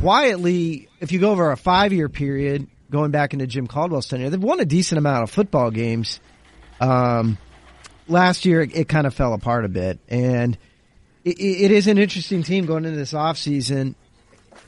[0.00, 4.30] quietly, if you go over a five year period, going back into Jim Caldwell's tenure,
[4.30, 6.20] they've won a decent amount of football games.
[6.80, 7.38] Um,
[8.06, 10.56] last year it, it kind of fell apart a bit, and
[11.24, 13.96] it, it is an interesting team going into this offseason.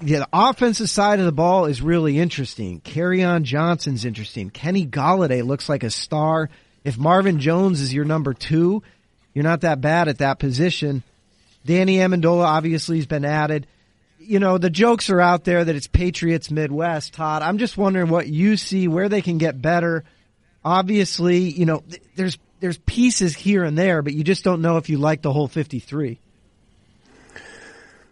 [0.02, 2.80] Yeah, the offensive side of the ball is really interesting.
[2.80, 4.50] Kerryon Johnson's interesting.
[4.50, 6.50] Kenny Golladay looks like a star.
[6.82, 8.82] If Marvin Jones is your number two,
[9.34, 11.04] you're not that bad at that position.
[11.64, 13.68] Danny Amendola obviously has been added.
[14.26, 17.42] You know, the jokes are out there that it's Patriots Midwest, Todd.
[17.42, 20.04] I'm just wondering what you see, where they can get better.
[20.64, 21.84] Obviously, you know,
[22.16, 25.32] there's there's pieces here and there, but you just don't know if you like the
[25.32, 26.18] whole 53.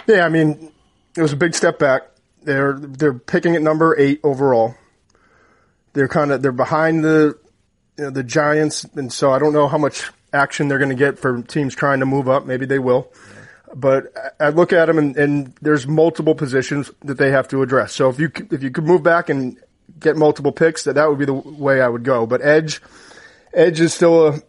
[0.06, 0.70] Yeah, I mean,
[1.16, 2.02] it was a big step back.
[2.42, 4.74] They're they're picking at number eight overall.
[5.94, 7.38] They're kind of they're behind the
[7.96, 10.96] you know, the Giants, and so I don't know how much action they're going to
[10.96, 12.44] get for teams trying to move up.
[12.44, 13.12] Maybe they will.
[13.74, 17.92] But I look at them, and, and there's multiple positions that they have to address.
[17.92, 19.58] So if you if you could move back and
[19.98, 22.26] get multiple picks, that that would be the way I would go.
[22.26, 22.80] But edge
[23.54, 24.40] Edge is still a.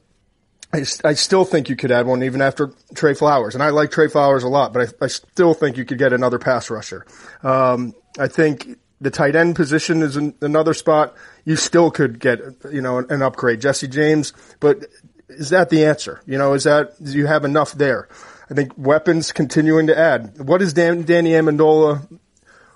[0.73, 4.09] I, still think you could add one even after Trey Flowers, and I like Trey
[4.09, 7.05] Flowers a lot, but I, I still think you could get another pass rusher.
[7.43, 11.15] Um, I think the tight end position is an, another spot.
[11.45, 12.41] You still could get,
[12.73, 13.61] you know, an, an, upgrade.
[13.61, 14.85] Jesse James, but
[15.29, 16.19] is that the answer?
[16.25, 18.09] You know, is that, do you have enough there?
[18.49, 20.39] I think weapons continuing to add.
[20.39, 22.19] What is Dan, Danny Amendola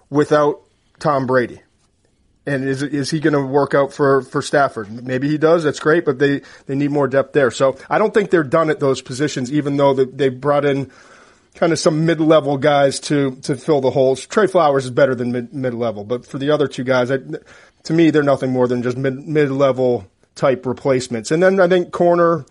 [0.10, 0.62] without
[1.00, 1.62] Tom Brady?
[2.46, 5.06] And is is he going to work out for for Stafford?
[5.06, 5.64] Maybe he does.
[5.64, 7.52] That's great, but they they need more depth there.
[7.52, 10.92] So I don't think they're done at those positions, even though they brought in
[11.54, 14.26] kind of some mid level guys to to fill the holes.
[14.26, 17.18] Trey Flowers is better than mid level, but for the other two guys, I,
[17.84, 21.32] to me, they're nothing more than just mid level type replacements.
[21.32, 22.46] And then I think corner,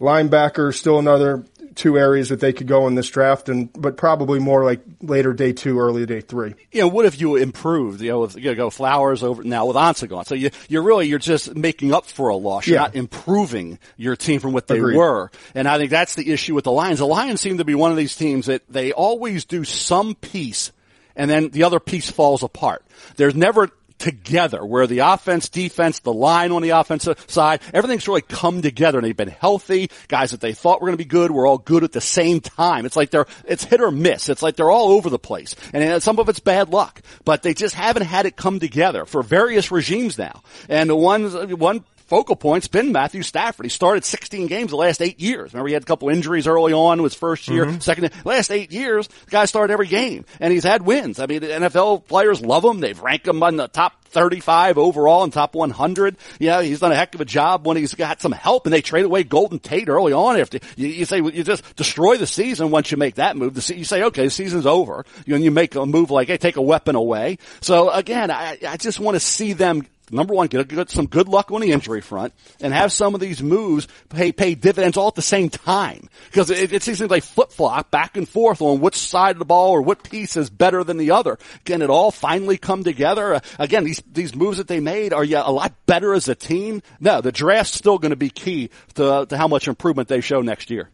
[0.00, 1.44] linebacker, still another
[1.74, 5.32] two areas that they could go in this draft, and but probably more like later
[5.32, 6.54] day two, early day three.
[6.72, 8.00] You know, what if you improved?
[8.00, 9.76] You know, with, you go Flowers over now with
[10.08, 12.66] gone, so you you're really you're just making up for a loss.
[12.66, 12.82] You're yeah.
[12.82, 14.96] not improving your team from what they Agreed.
[14.96, 16.98] were, and I think that's the issue with the Lions.
[16.98, 20.72] The Lions seem to be one of these teams that they always do some piece
[21.16, 22.84] and then the other piece falls apart.
[23.16, 23.70] There's never
[24.00, 28.98] together where the offense, defense, the line on the offensive side, everything's really come together
[28.98, 29.90] and they've been healthy.
[30.08, 32.40] Guys that they thought were going to be good were all good at the same
[32.40, 32.86] time.
[32.86, 34.28] It's like they're, it's hit or miss.
[34.28, 35.54] It's like they're all over the place.
[35.72, 39.22] And some of it's bad luck, but they just haven't had it come together for
[39.22, 40.42] various regimes now.
[40.68, 43.64] And the one, one focal point's been Matthew Stafford.
[43.64, 45.54] He started 16 games the last eight years.
[45.54, 47.78] Remember, he had a couple injuries early on his first year, mm-hmm.
[47.78, 51.20] second, last eight years, the guy started every game and he's had wins.
[51.20, 52.80] I mean, the NFL players love him.
[52.80, 56.16] They've ranked him on the top 35 overall and top 100.
[56.40, 58.82] Yeah, he's done a heck of a job when he's got some help and they
[58.82, 62.72] trade away Golden Tate early on after you, you say you just destroy the season
[62.72, 63.54] once you make that move.
[63.54, 65.04] The, you say, okay, the season's over.
[65.26, 67.38] You, and you make a move like, hey, take a weapon away.
[67.60, 71.28] So again, I, I just want to see them number one, get, get some good
[71.28, 75.08] luck on the injury front and have some of these moves pay, pay dividends all
[75.08, 76.08] at the same time.
[76.26, 79.44] Because it, it seems like flip flop back and forth on which side of the
[79.44, 81.38] ball or what piece is better than the other.
[81.64, 83.34] Can it all finally come together?
[83.34, 86.34] Uh, again, these, these moves that they made, are you a lot better as a
[86.34, 86.82] team?
[87.00, 90.40] No, the draft's still going to be key to, to how much improvement they show
[90.40, 90.90] next year.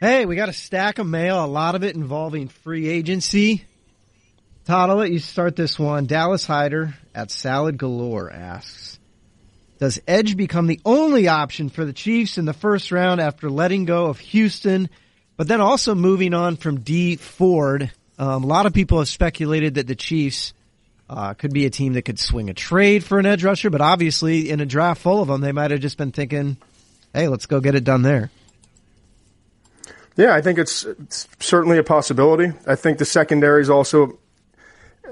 [0.00, 3.64] Hey, we got a stack of mail, a lot of it involving free agency.
[4.64, 6.06] Todd, I'll let you start this one.
[6.06, 9.00] Dallas Hyder at Salad Galore asks,
[9.80, 13.86] does Edge become the only option for the Chiefs in the first round after letting
[13.86, 14.88] go of Houston,
[15.36, 17.90] but then also moving on from D Ford?
[18.20, 20.54] Um, a lot of people have speculated that the Chiefs
[21.10, 23.80] uh, could be a team that could swing a trade for an edge rusher, but
[23.80, 26.56] obviously in a draft full of them, they might have just been thinking,
[27.12, 28.30] hey, let's go get it done there.
[30.16, 32.52] Yeah, I think it's, it's certainly a possibility.
[32.64, 34.20] I think the secondary is also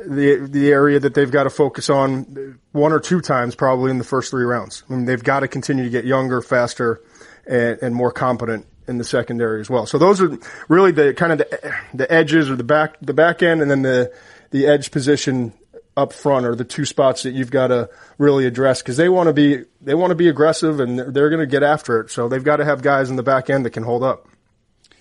[0.07, 3.99] the the area that they've got to focus on one or two times probably in
[3.99, 4.83] the first three rounds.
[4.89, 7.01] I mean, they've got to continue to get younger, faster,
[7.47, 9.87] and, and more competent in the secondary as well.
[9.87, 10.37] So those are
[10.69, 13.83] really the kind of the, the edges or the back the back end, and then
[13.83, 14.13] the
[14.51, 15.53] the edge position
[15.97, 19.27] up front are the two spots that you've got to really address because they want
[19.27, 22.11] to be they want to be aggressive and they're, they're going to get after it.
[22.11, 24.27] So they've got to have guys in the back end that can hold up.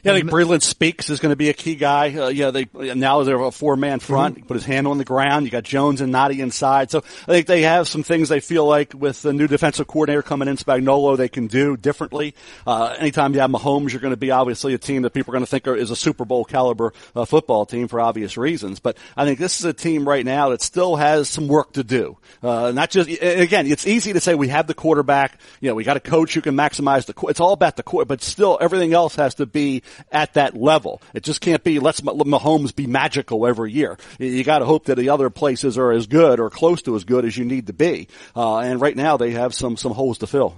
[0.04, 2.14] Yeah, I think Breeland Speaks is going to be a key guy.
[2.14, 4.36] Uh, yeah, they now they're a four man front.
[4.36, 4.48] Mm-hmm.
[4.48, 5.46] Put his hand on the ground.
[5.46, 6.90] You got Jones and Nnadi inside.
[6.90, 10.22] So I think they have some things they feel like with the new defensive coordinator
[10.22, 12.34] coming in, Spagnuolo, they can do differently.
[12.66, 15.36] Uh, anytime you have Mahomes, you're going to be obviously a team that people are
[15.36, 18.80] going to think are, is a Super Bowl caliber uh, football team for obvious reasons.
[18.80, 21.84] But I think this is a team right now that still has some work to
[21.84, 22.18] do.
[22.42, 25.40] Uh, not just again, it's easy to say we have the quarterback.
[25.60, 27.14] You know, we got a coach who can maximize the.
[27.28, 31.02] It's all about the core, but still everything else has to be at that level.
[31.14, 33.98] It just can't be let's Mahomes be magical every year.
[34.18, 37.04] You got to hope that the other places are as good or close to as
[37.04, 38.08] good as you need to be.
[38.36, 40.56] Uh, and right now they have some some holes to fill.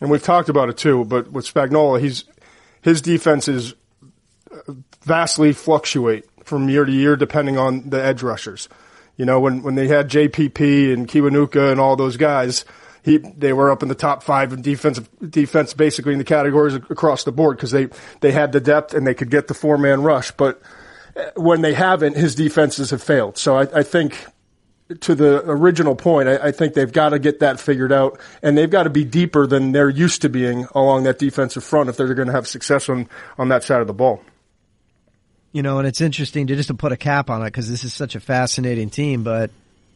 [0.00, 2.24] And we've talked about it too, but with Spagnuolo, he's
[2.80, 3.74] his defenses
[5.04, 8.68] vastly fluctuate from year to year depending on the edge rushers.
[9.16, 12.64] You know, when when they had JPP and Kiwanuka and all those guys
[13.02, 16.74] he they were up in the top five in defensive defense, basically in the categories
[16.74, 17.88] across the board because they
[18.20, 20.30] they had the depth and they could get the four man rush.
[20.32, 20.62] But
[21.16, 23.36] uh, when they haven't, his defenses have failed.
[23.38, 24.26] So I, I think
[25.00, 28.56] to the original point, I, I think they've got to get that figured out, and
[28.56, 31.96] they've got to be deeper than they're used to being along that defensive front if
[31.96, 34.22] they're going to have success on on that side of the ball.
[35.50, 37.84] You know, and it's interesting to just to put a cap on it because this
[37.84, 39.50] is such a fascinating team, but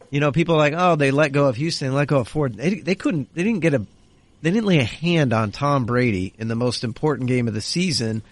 [0.09, 2.55] you know, people are like, oh, they let go of Houston, let go of Ford.
[2.55, 3.85] They, they couldn't, they didn't get a,
[4.41, 7.61] they didn't lay a hand on Tom Brady in the most important game of the
[7.61, 8.23] season.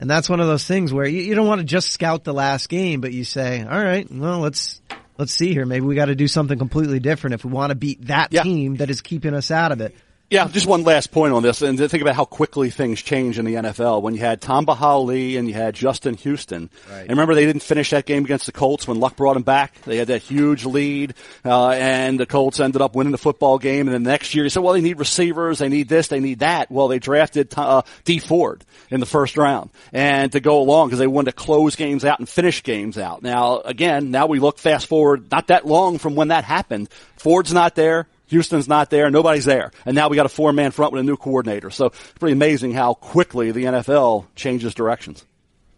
[0.00, 2.34] And that's one of those things where you, you don't want to just scout the
[2.34, 4.80] last game, but you say, all right, well, let's,
[5.18, 5.64] let's see here.
[5.64, 8.42] Maybe we got to do something completely different if we want to beat that yeah.
[8.42, 9.94] team that is keeping us out of it.
[10.30, 13.44] Yeah, just one last point on this, and think about how quickly things change in
[13.44, 14.00] the NFL.
[14.00, 17.02] When you had Tamba Hali and you had Justin Houston, right.
[17.02, 19.78] and remember they didn't finish that game against the Colts when Luck brought him back.
[19.82, 21.12] They had that huge lead,
[21.44, 23.86] uh, and the Colts ended up winning the football game.
[23.86, 26.20] And then the next year, you said, "Well, they need receivers, they need this, they
[26.20, 30.58] need that." Well, they drafted uh, Dee Ford in the first round, and to go
[30.58, 33.22] along because they wanted to close games out and finish games out.
[33.22, 36.88] Now, again, now we look fast forward, not that long from when that happened.
[37.16, 38.08] Ford's not there.
[38.26, 39.10] Houston's not there.
[39.10, 39.70] Nobody's there.
[39.84, 41.70] And now we got a four man front with a new coordinator.
[41.70, 45.24] So it's pretty amazing how quickly the NFL changes directions.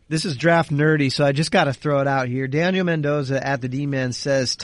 [0.09, 2.47] This is draft nerdy, so I just got to throw it out here.
[2.47, 4.57] Daniel Mendoza at the D-Man says,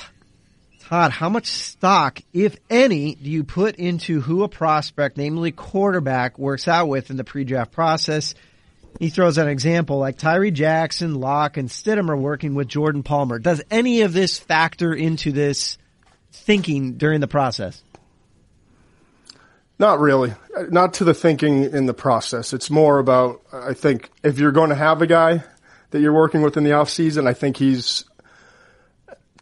[0.79, 6.39] Todd, how much stock, if any, do you put into who a prospect, namely quarterback,
[6.39, 8.37] works out with in the pre-draft process?
[9.01, 13.41] He throws an example like Tyree Jackson, Lock, and Stidham are working with Jordan Palmer.
[13.41, 15.77] Does any of this factor into this
[16.33, 17.83] thinking during the process?
[19.79, 20.35] Not really.
[20.71, 22.53] Not to the thinking in the process.
[22.53, 25.45] It's more about, I think, if you're going to have a guy
[25.91, 28.05] that you're working with in the off season, I think he's,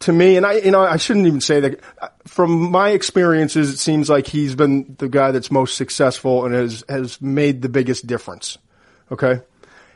[0.01, 1.80] to me, and I, you know, I shouldn't even say that.
[2.26, 6.84] From my experiences, it seems like he's been the guy that's most successful and has,
[6.88, 8.57] has made the biggest difference.
[9.12, 9.41] Okay.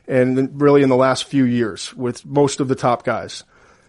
[0.07, 3.45] And really in the last few years with most of the top guys.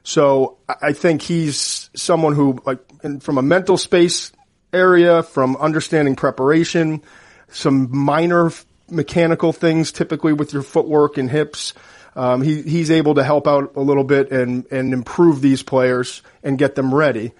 [0.06, 2.80] So I think he's someone who, like,
[3.22, 4.32] from a mental space
[4.72, 7.02] area, from understanding preparation,
[7.50, 8.52] some minor
[8.88, 11.74] mechanical things, typically with your footwork and hips.
[12.16, 16.22] Um, he, he's able to help out a little bit and, and improve these players
[16.44, 17.32] and get them ready.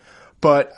[0.42, 0.74] But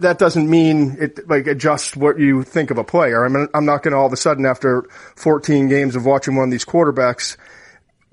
[0.00, 3.26] that doesn't mean it like adjust what you think of a player.
[3.26, 6.34] I mean, I'm not going to all of a sudden after 14 games of watching
[6.34, 7.36] one of these quarterbacks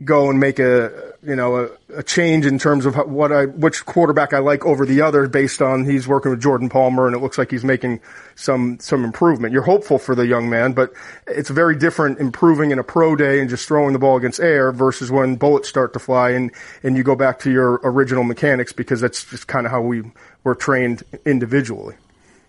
[0.03, 3.86] go and make a you know a, a change in terms of what I which
[3.86, 7.19] quarterback I like over the other based on he's working with Jordan Palmer and it
[7.19, 8.01] looks like he's making
[8.36, 9.53] some some improvement.
[9.53, 10.93] You're hopeful for the young man, but
[11.28, 14.71] it's very different improving in a pro day and just throwing the ball against air
[14.71, 16.51] versus when bullets start to fly and
[16.84, 20.03] and you go back to your original mechanics because that's just kind of how we
[20.43, 21.95] were trained individually.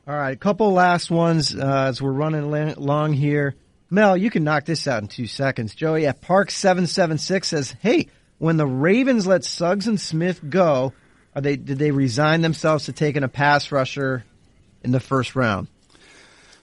[0.08, 3.56] All right, a couple last ones uh, as we're running long here.
[3.90, 5.74] Mel, you can knock this out in two seconds.
[5.74, 8.08] Joey at Park seven seven six says, "Hey,
[8.38, 10.92] when the Ravens let Suggs and Smith go,
[11.34, 14.24] are they did they resign themselves to taking a pass rusher
[14.82, 15.68] in the first round?"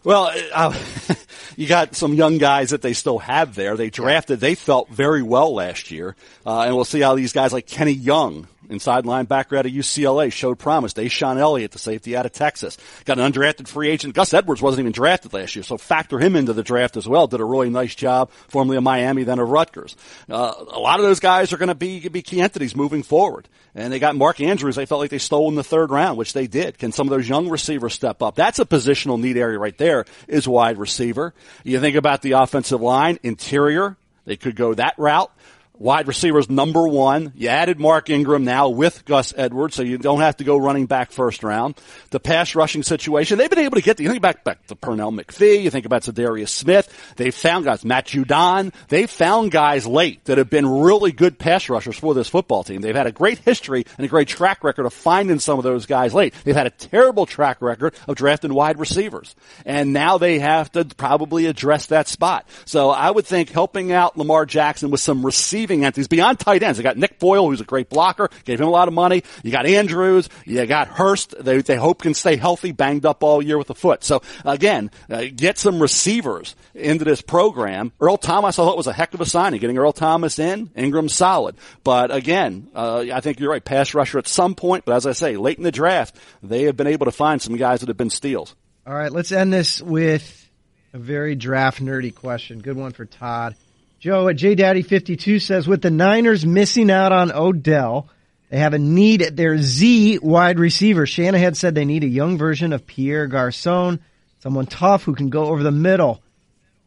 [0.04, 0.78] Well, uh,
[1.56, 3.78] you got some young guys that they still have there.
[3.78, 6.16] They drafted, they felt very well last year.
[6.46, 10.32] Uh, and we'll see how these guys like Kenny Young, inside linebacker out of UCLA,
[10.32, 10.94] showed promise.
[10.94, 12.78] DeShon Elliott, the safety out of Texas.
[13.06, 14.16] Got an undrafted free agent.
[14.16, 17.28] Gus Edwards wasn't even drafted last year, so factor him into the draft as well.
[17.28, 19.96] Did a really nice job, formerly of Miami, then of Rutgers.
[20.30, 23.48] Uh, a lot of those guys are going to be, be key entities moving forward.
[23.76, 24.76] And they got Mark Andrews.
[24.76, 26.78] They felt like they stole in the third round, which they did.
[26.78, 28.36] Can some of those young receivers step up?
[28.36, 31.34] That's a positional need area right there is wide receiver.
[31.64, 33.98] You think about the offensive line, interior.
[34.26, 35.32] They could go that route.
[35.80, 37.34] Wide receivers number one.
[37.36, 40.86] You added Mark Ingram now with Gus Edwards, so you don't have to go running
[40.86, 41.76] back first round.
[42.12, 44.76] The pass rushing situation, they've been able to get the, you think back, back to
[44.76, 49.88] Pernell McPhee, you think about Za'Darius Smith, they found guys, Matt Judon, they found guys
[49.88, 52.82] late that have been really good pass rushers for this football team.
[52.82, 55.88] They've had a great history and a great track record of finding some of those
[55.88, 56.36] guys late.
[56.44, 59.36] They've had a terrible track record of drafting wide receivers.
[59.66, 62.48] And now they have to probably address that spot.
[62.66, 66.62] So I would think helping out Lamar Jackson with some receivers receiving entities beyond tight
[66.62, 66.78] ends.
[66.78, 69.24] They got Nick Boyle, who's a great blocker, gave him a lot of money.
[69.44, 71.36] You got Andrews, you got Hurst.
[71.42, 74.04] They, they hope can stay healthy, banged up all year with the foot.
[74.04, 77.94] So again, uh, get some receivers into this program.
[78.02, 79.62] Earl Thomas, I thought was a heck of a signing.
[79.62, 81.56] Getting Earl Thomas in, Ingram solid.
[81.86, 83.64] But again, uh, I think you're right.
[83.64, 86.76] Pass rusher at some point, but as I say, late in the draft, they have
[86.76, 88.54] been able to find some guys that have been steals.
[88.86, 90.50] All right, let's end this with
[90.92, 92.60] a very draft nerdy question.
[92.60, 93.56] Good one for Todd.
[94.04, 98.10] Joe at JDaddy52 says, with the Niners missing out on Odell,
[98.50, 101.06] they have a need at their Z wide receiver.
[101.06, 104.02] Shanahan said they need a young version of Pierre Garcon,
[104.40, 106.22] someone tough who can go over the middle.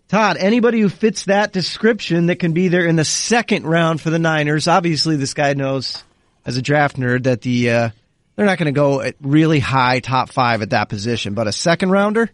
[0.08, 4.10] Todd, anybody who fits that description that can be there in the second round for
[4.10, 4.68] the Niners.
[4.68, 6.04] Obviously, this guy knows
[6.44, 7.90] as a draft nerd that the uh,
[8.34, 11.52] they're not going to go at really high top five at that position, but a
[11.52, 12.28] second rounder.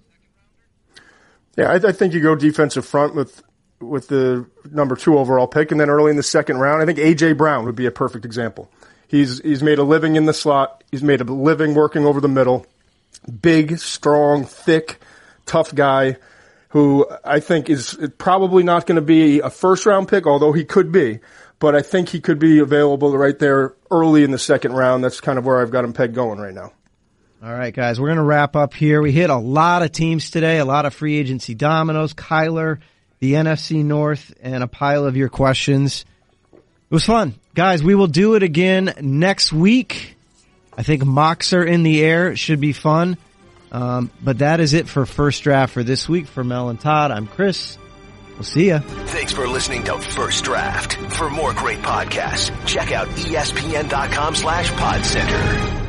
[1.56, 3.44] Yeah, I, I think you go defensive front with
[3.82, 6.98] with the number two overall pick, and then early in the second round, I think
[6.98, 8.70] AJ Brown would be a perfect example.
[9.08, 10.84] He's he's made a living in the slot.
[10.90, 12.66] He's made a living working over the middle.
[13.40, 15.00] Big, strong, thick,
[15.44, 16.16] tough guy
[16.72, 20.64] who I think is probably not going to be a first round pick, although he
[20.64, 21.20] could be.
[21.58, 25.04] But I think he could be available right there early in the second round.
[25.04, 26.72] That's kind of where I've got him pegged going right now.
[27.44, 29.02] All right, guys, we're going to wrap up here.
[29.02, 32.14] We hit a lot of teams today, a lot of free agency dominoes.
[32.14, 32.78] Kyler
[33.22, 36.04] the NFC North, and a pile of your questions.
[36.52, 36.60] It
[36.90, 37.36] was fun.
[37.54, 40.16] Guys, we will do it again next week.
[40.76, 42.32] I think mocks are in the air.
[42.32, 43.16] It should be fun.
[43.70, 46.26] Um, but that is it for first draft for this week.
[46.26, 47.78] For Mel and Todd, I'm Chris.
[48.34, 48.80] We'll see ya.
[48.80, 50.94] Thanks for listening to First Draft.
[51.14, 55.81] For more great podcasts, check out espn.com slash podcenter.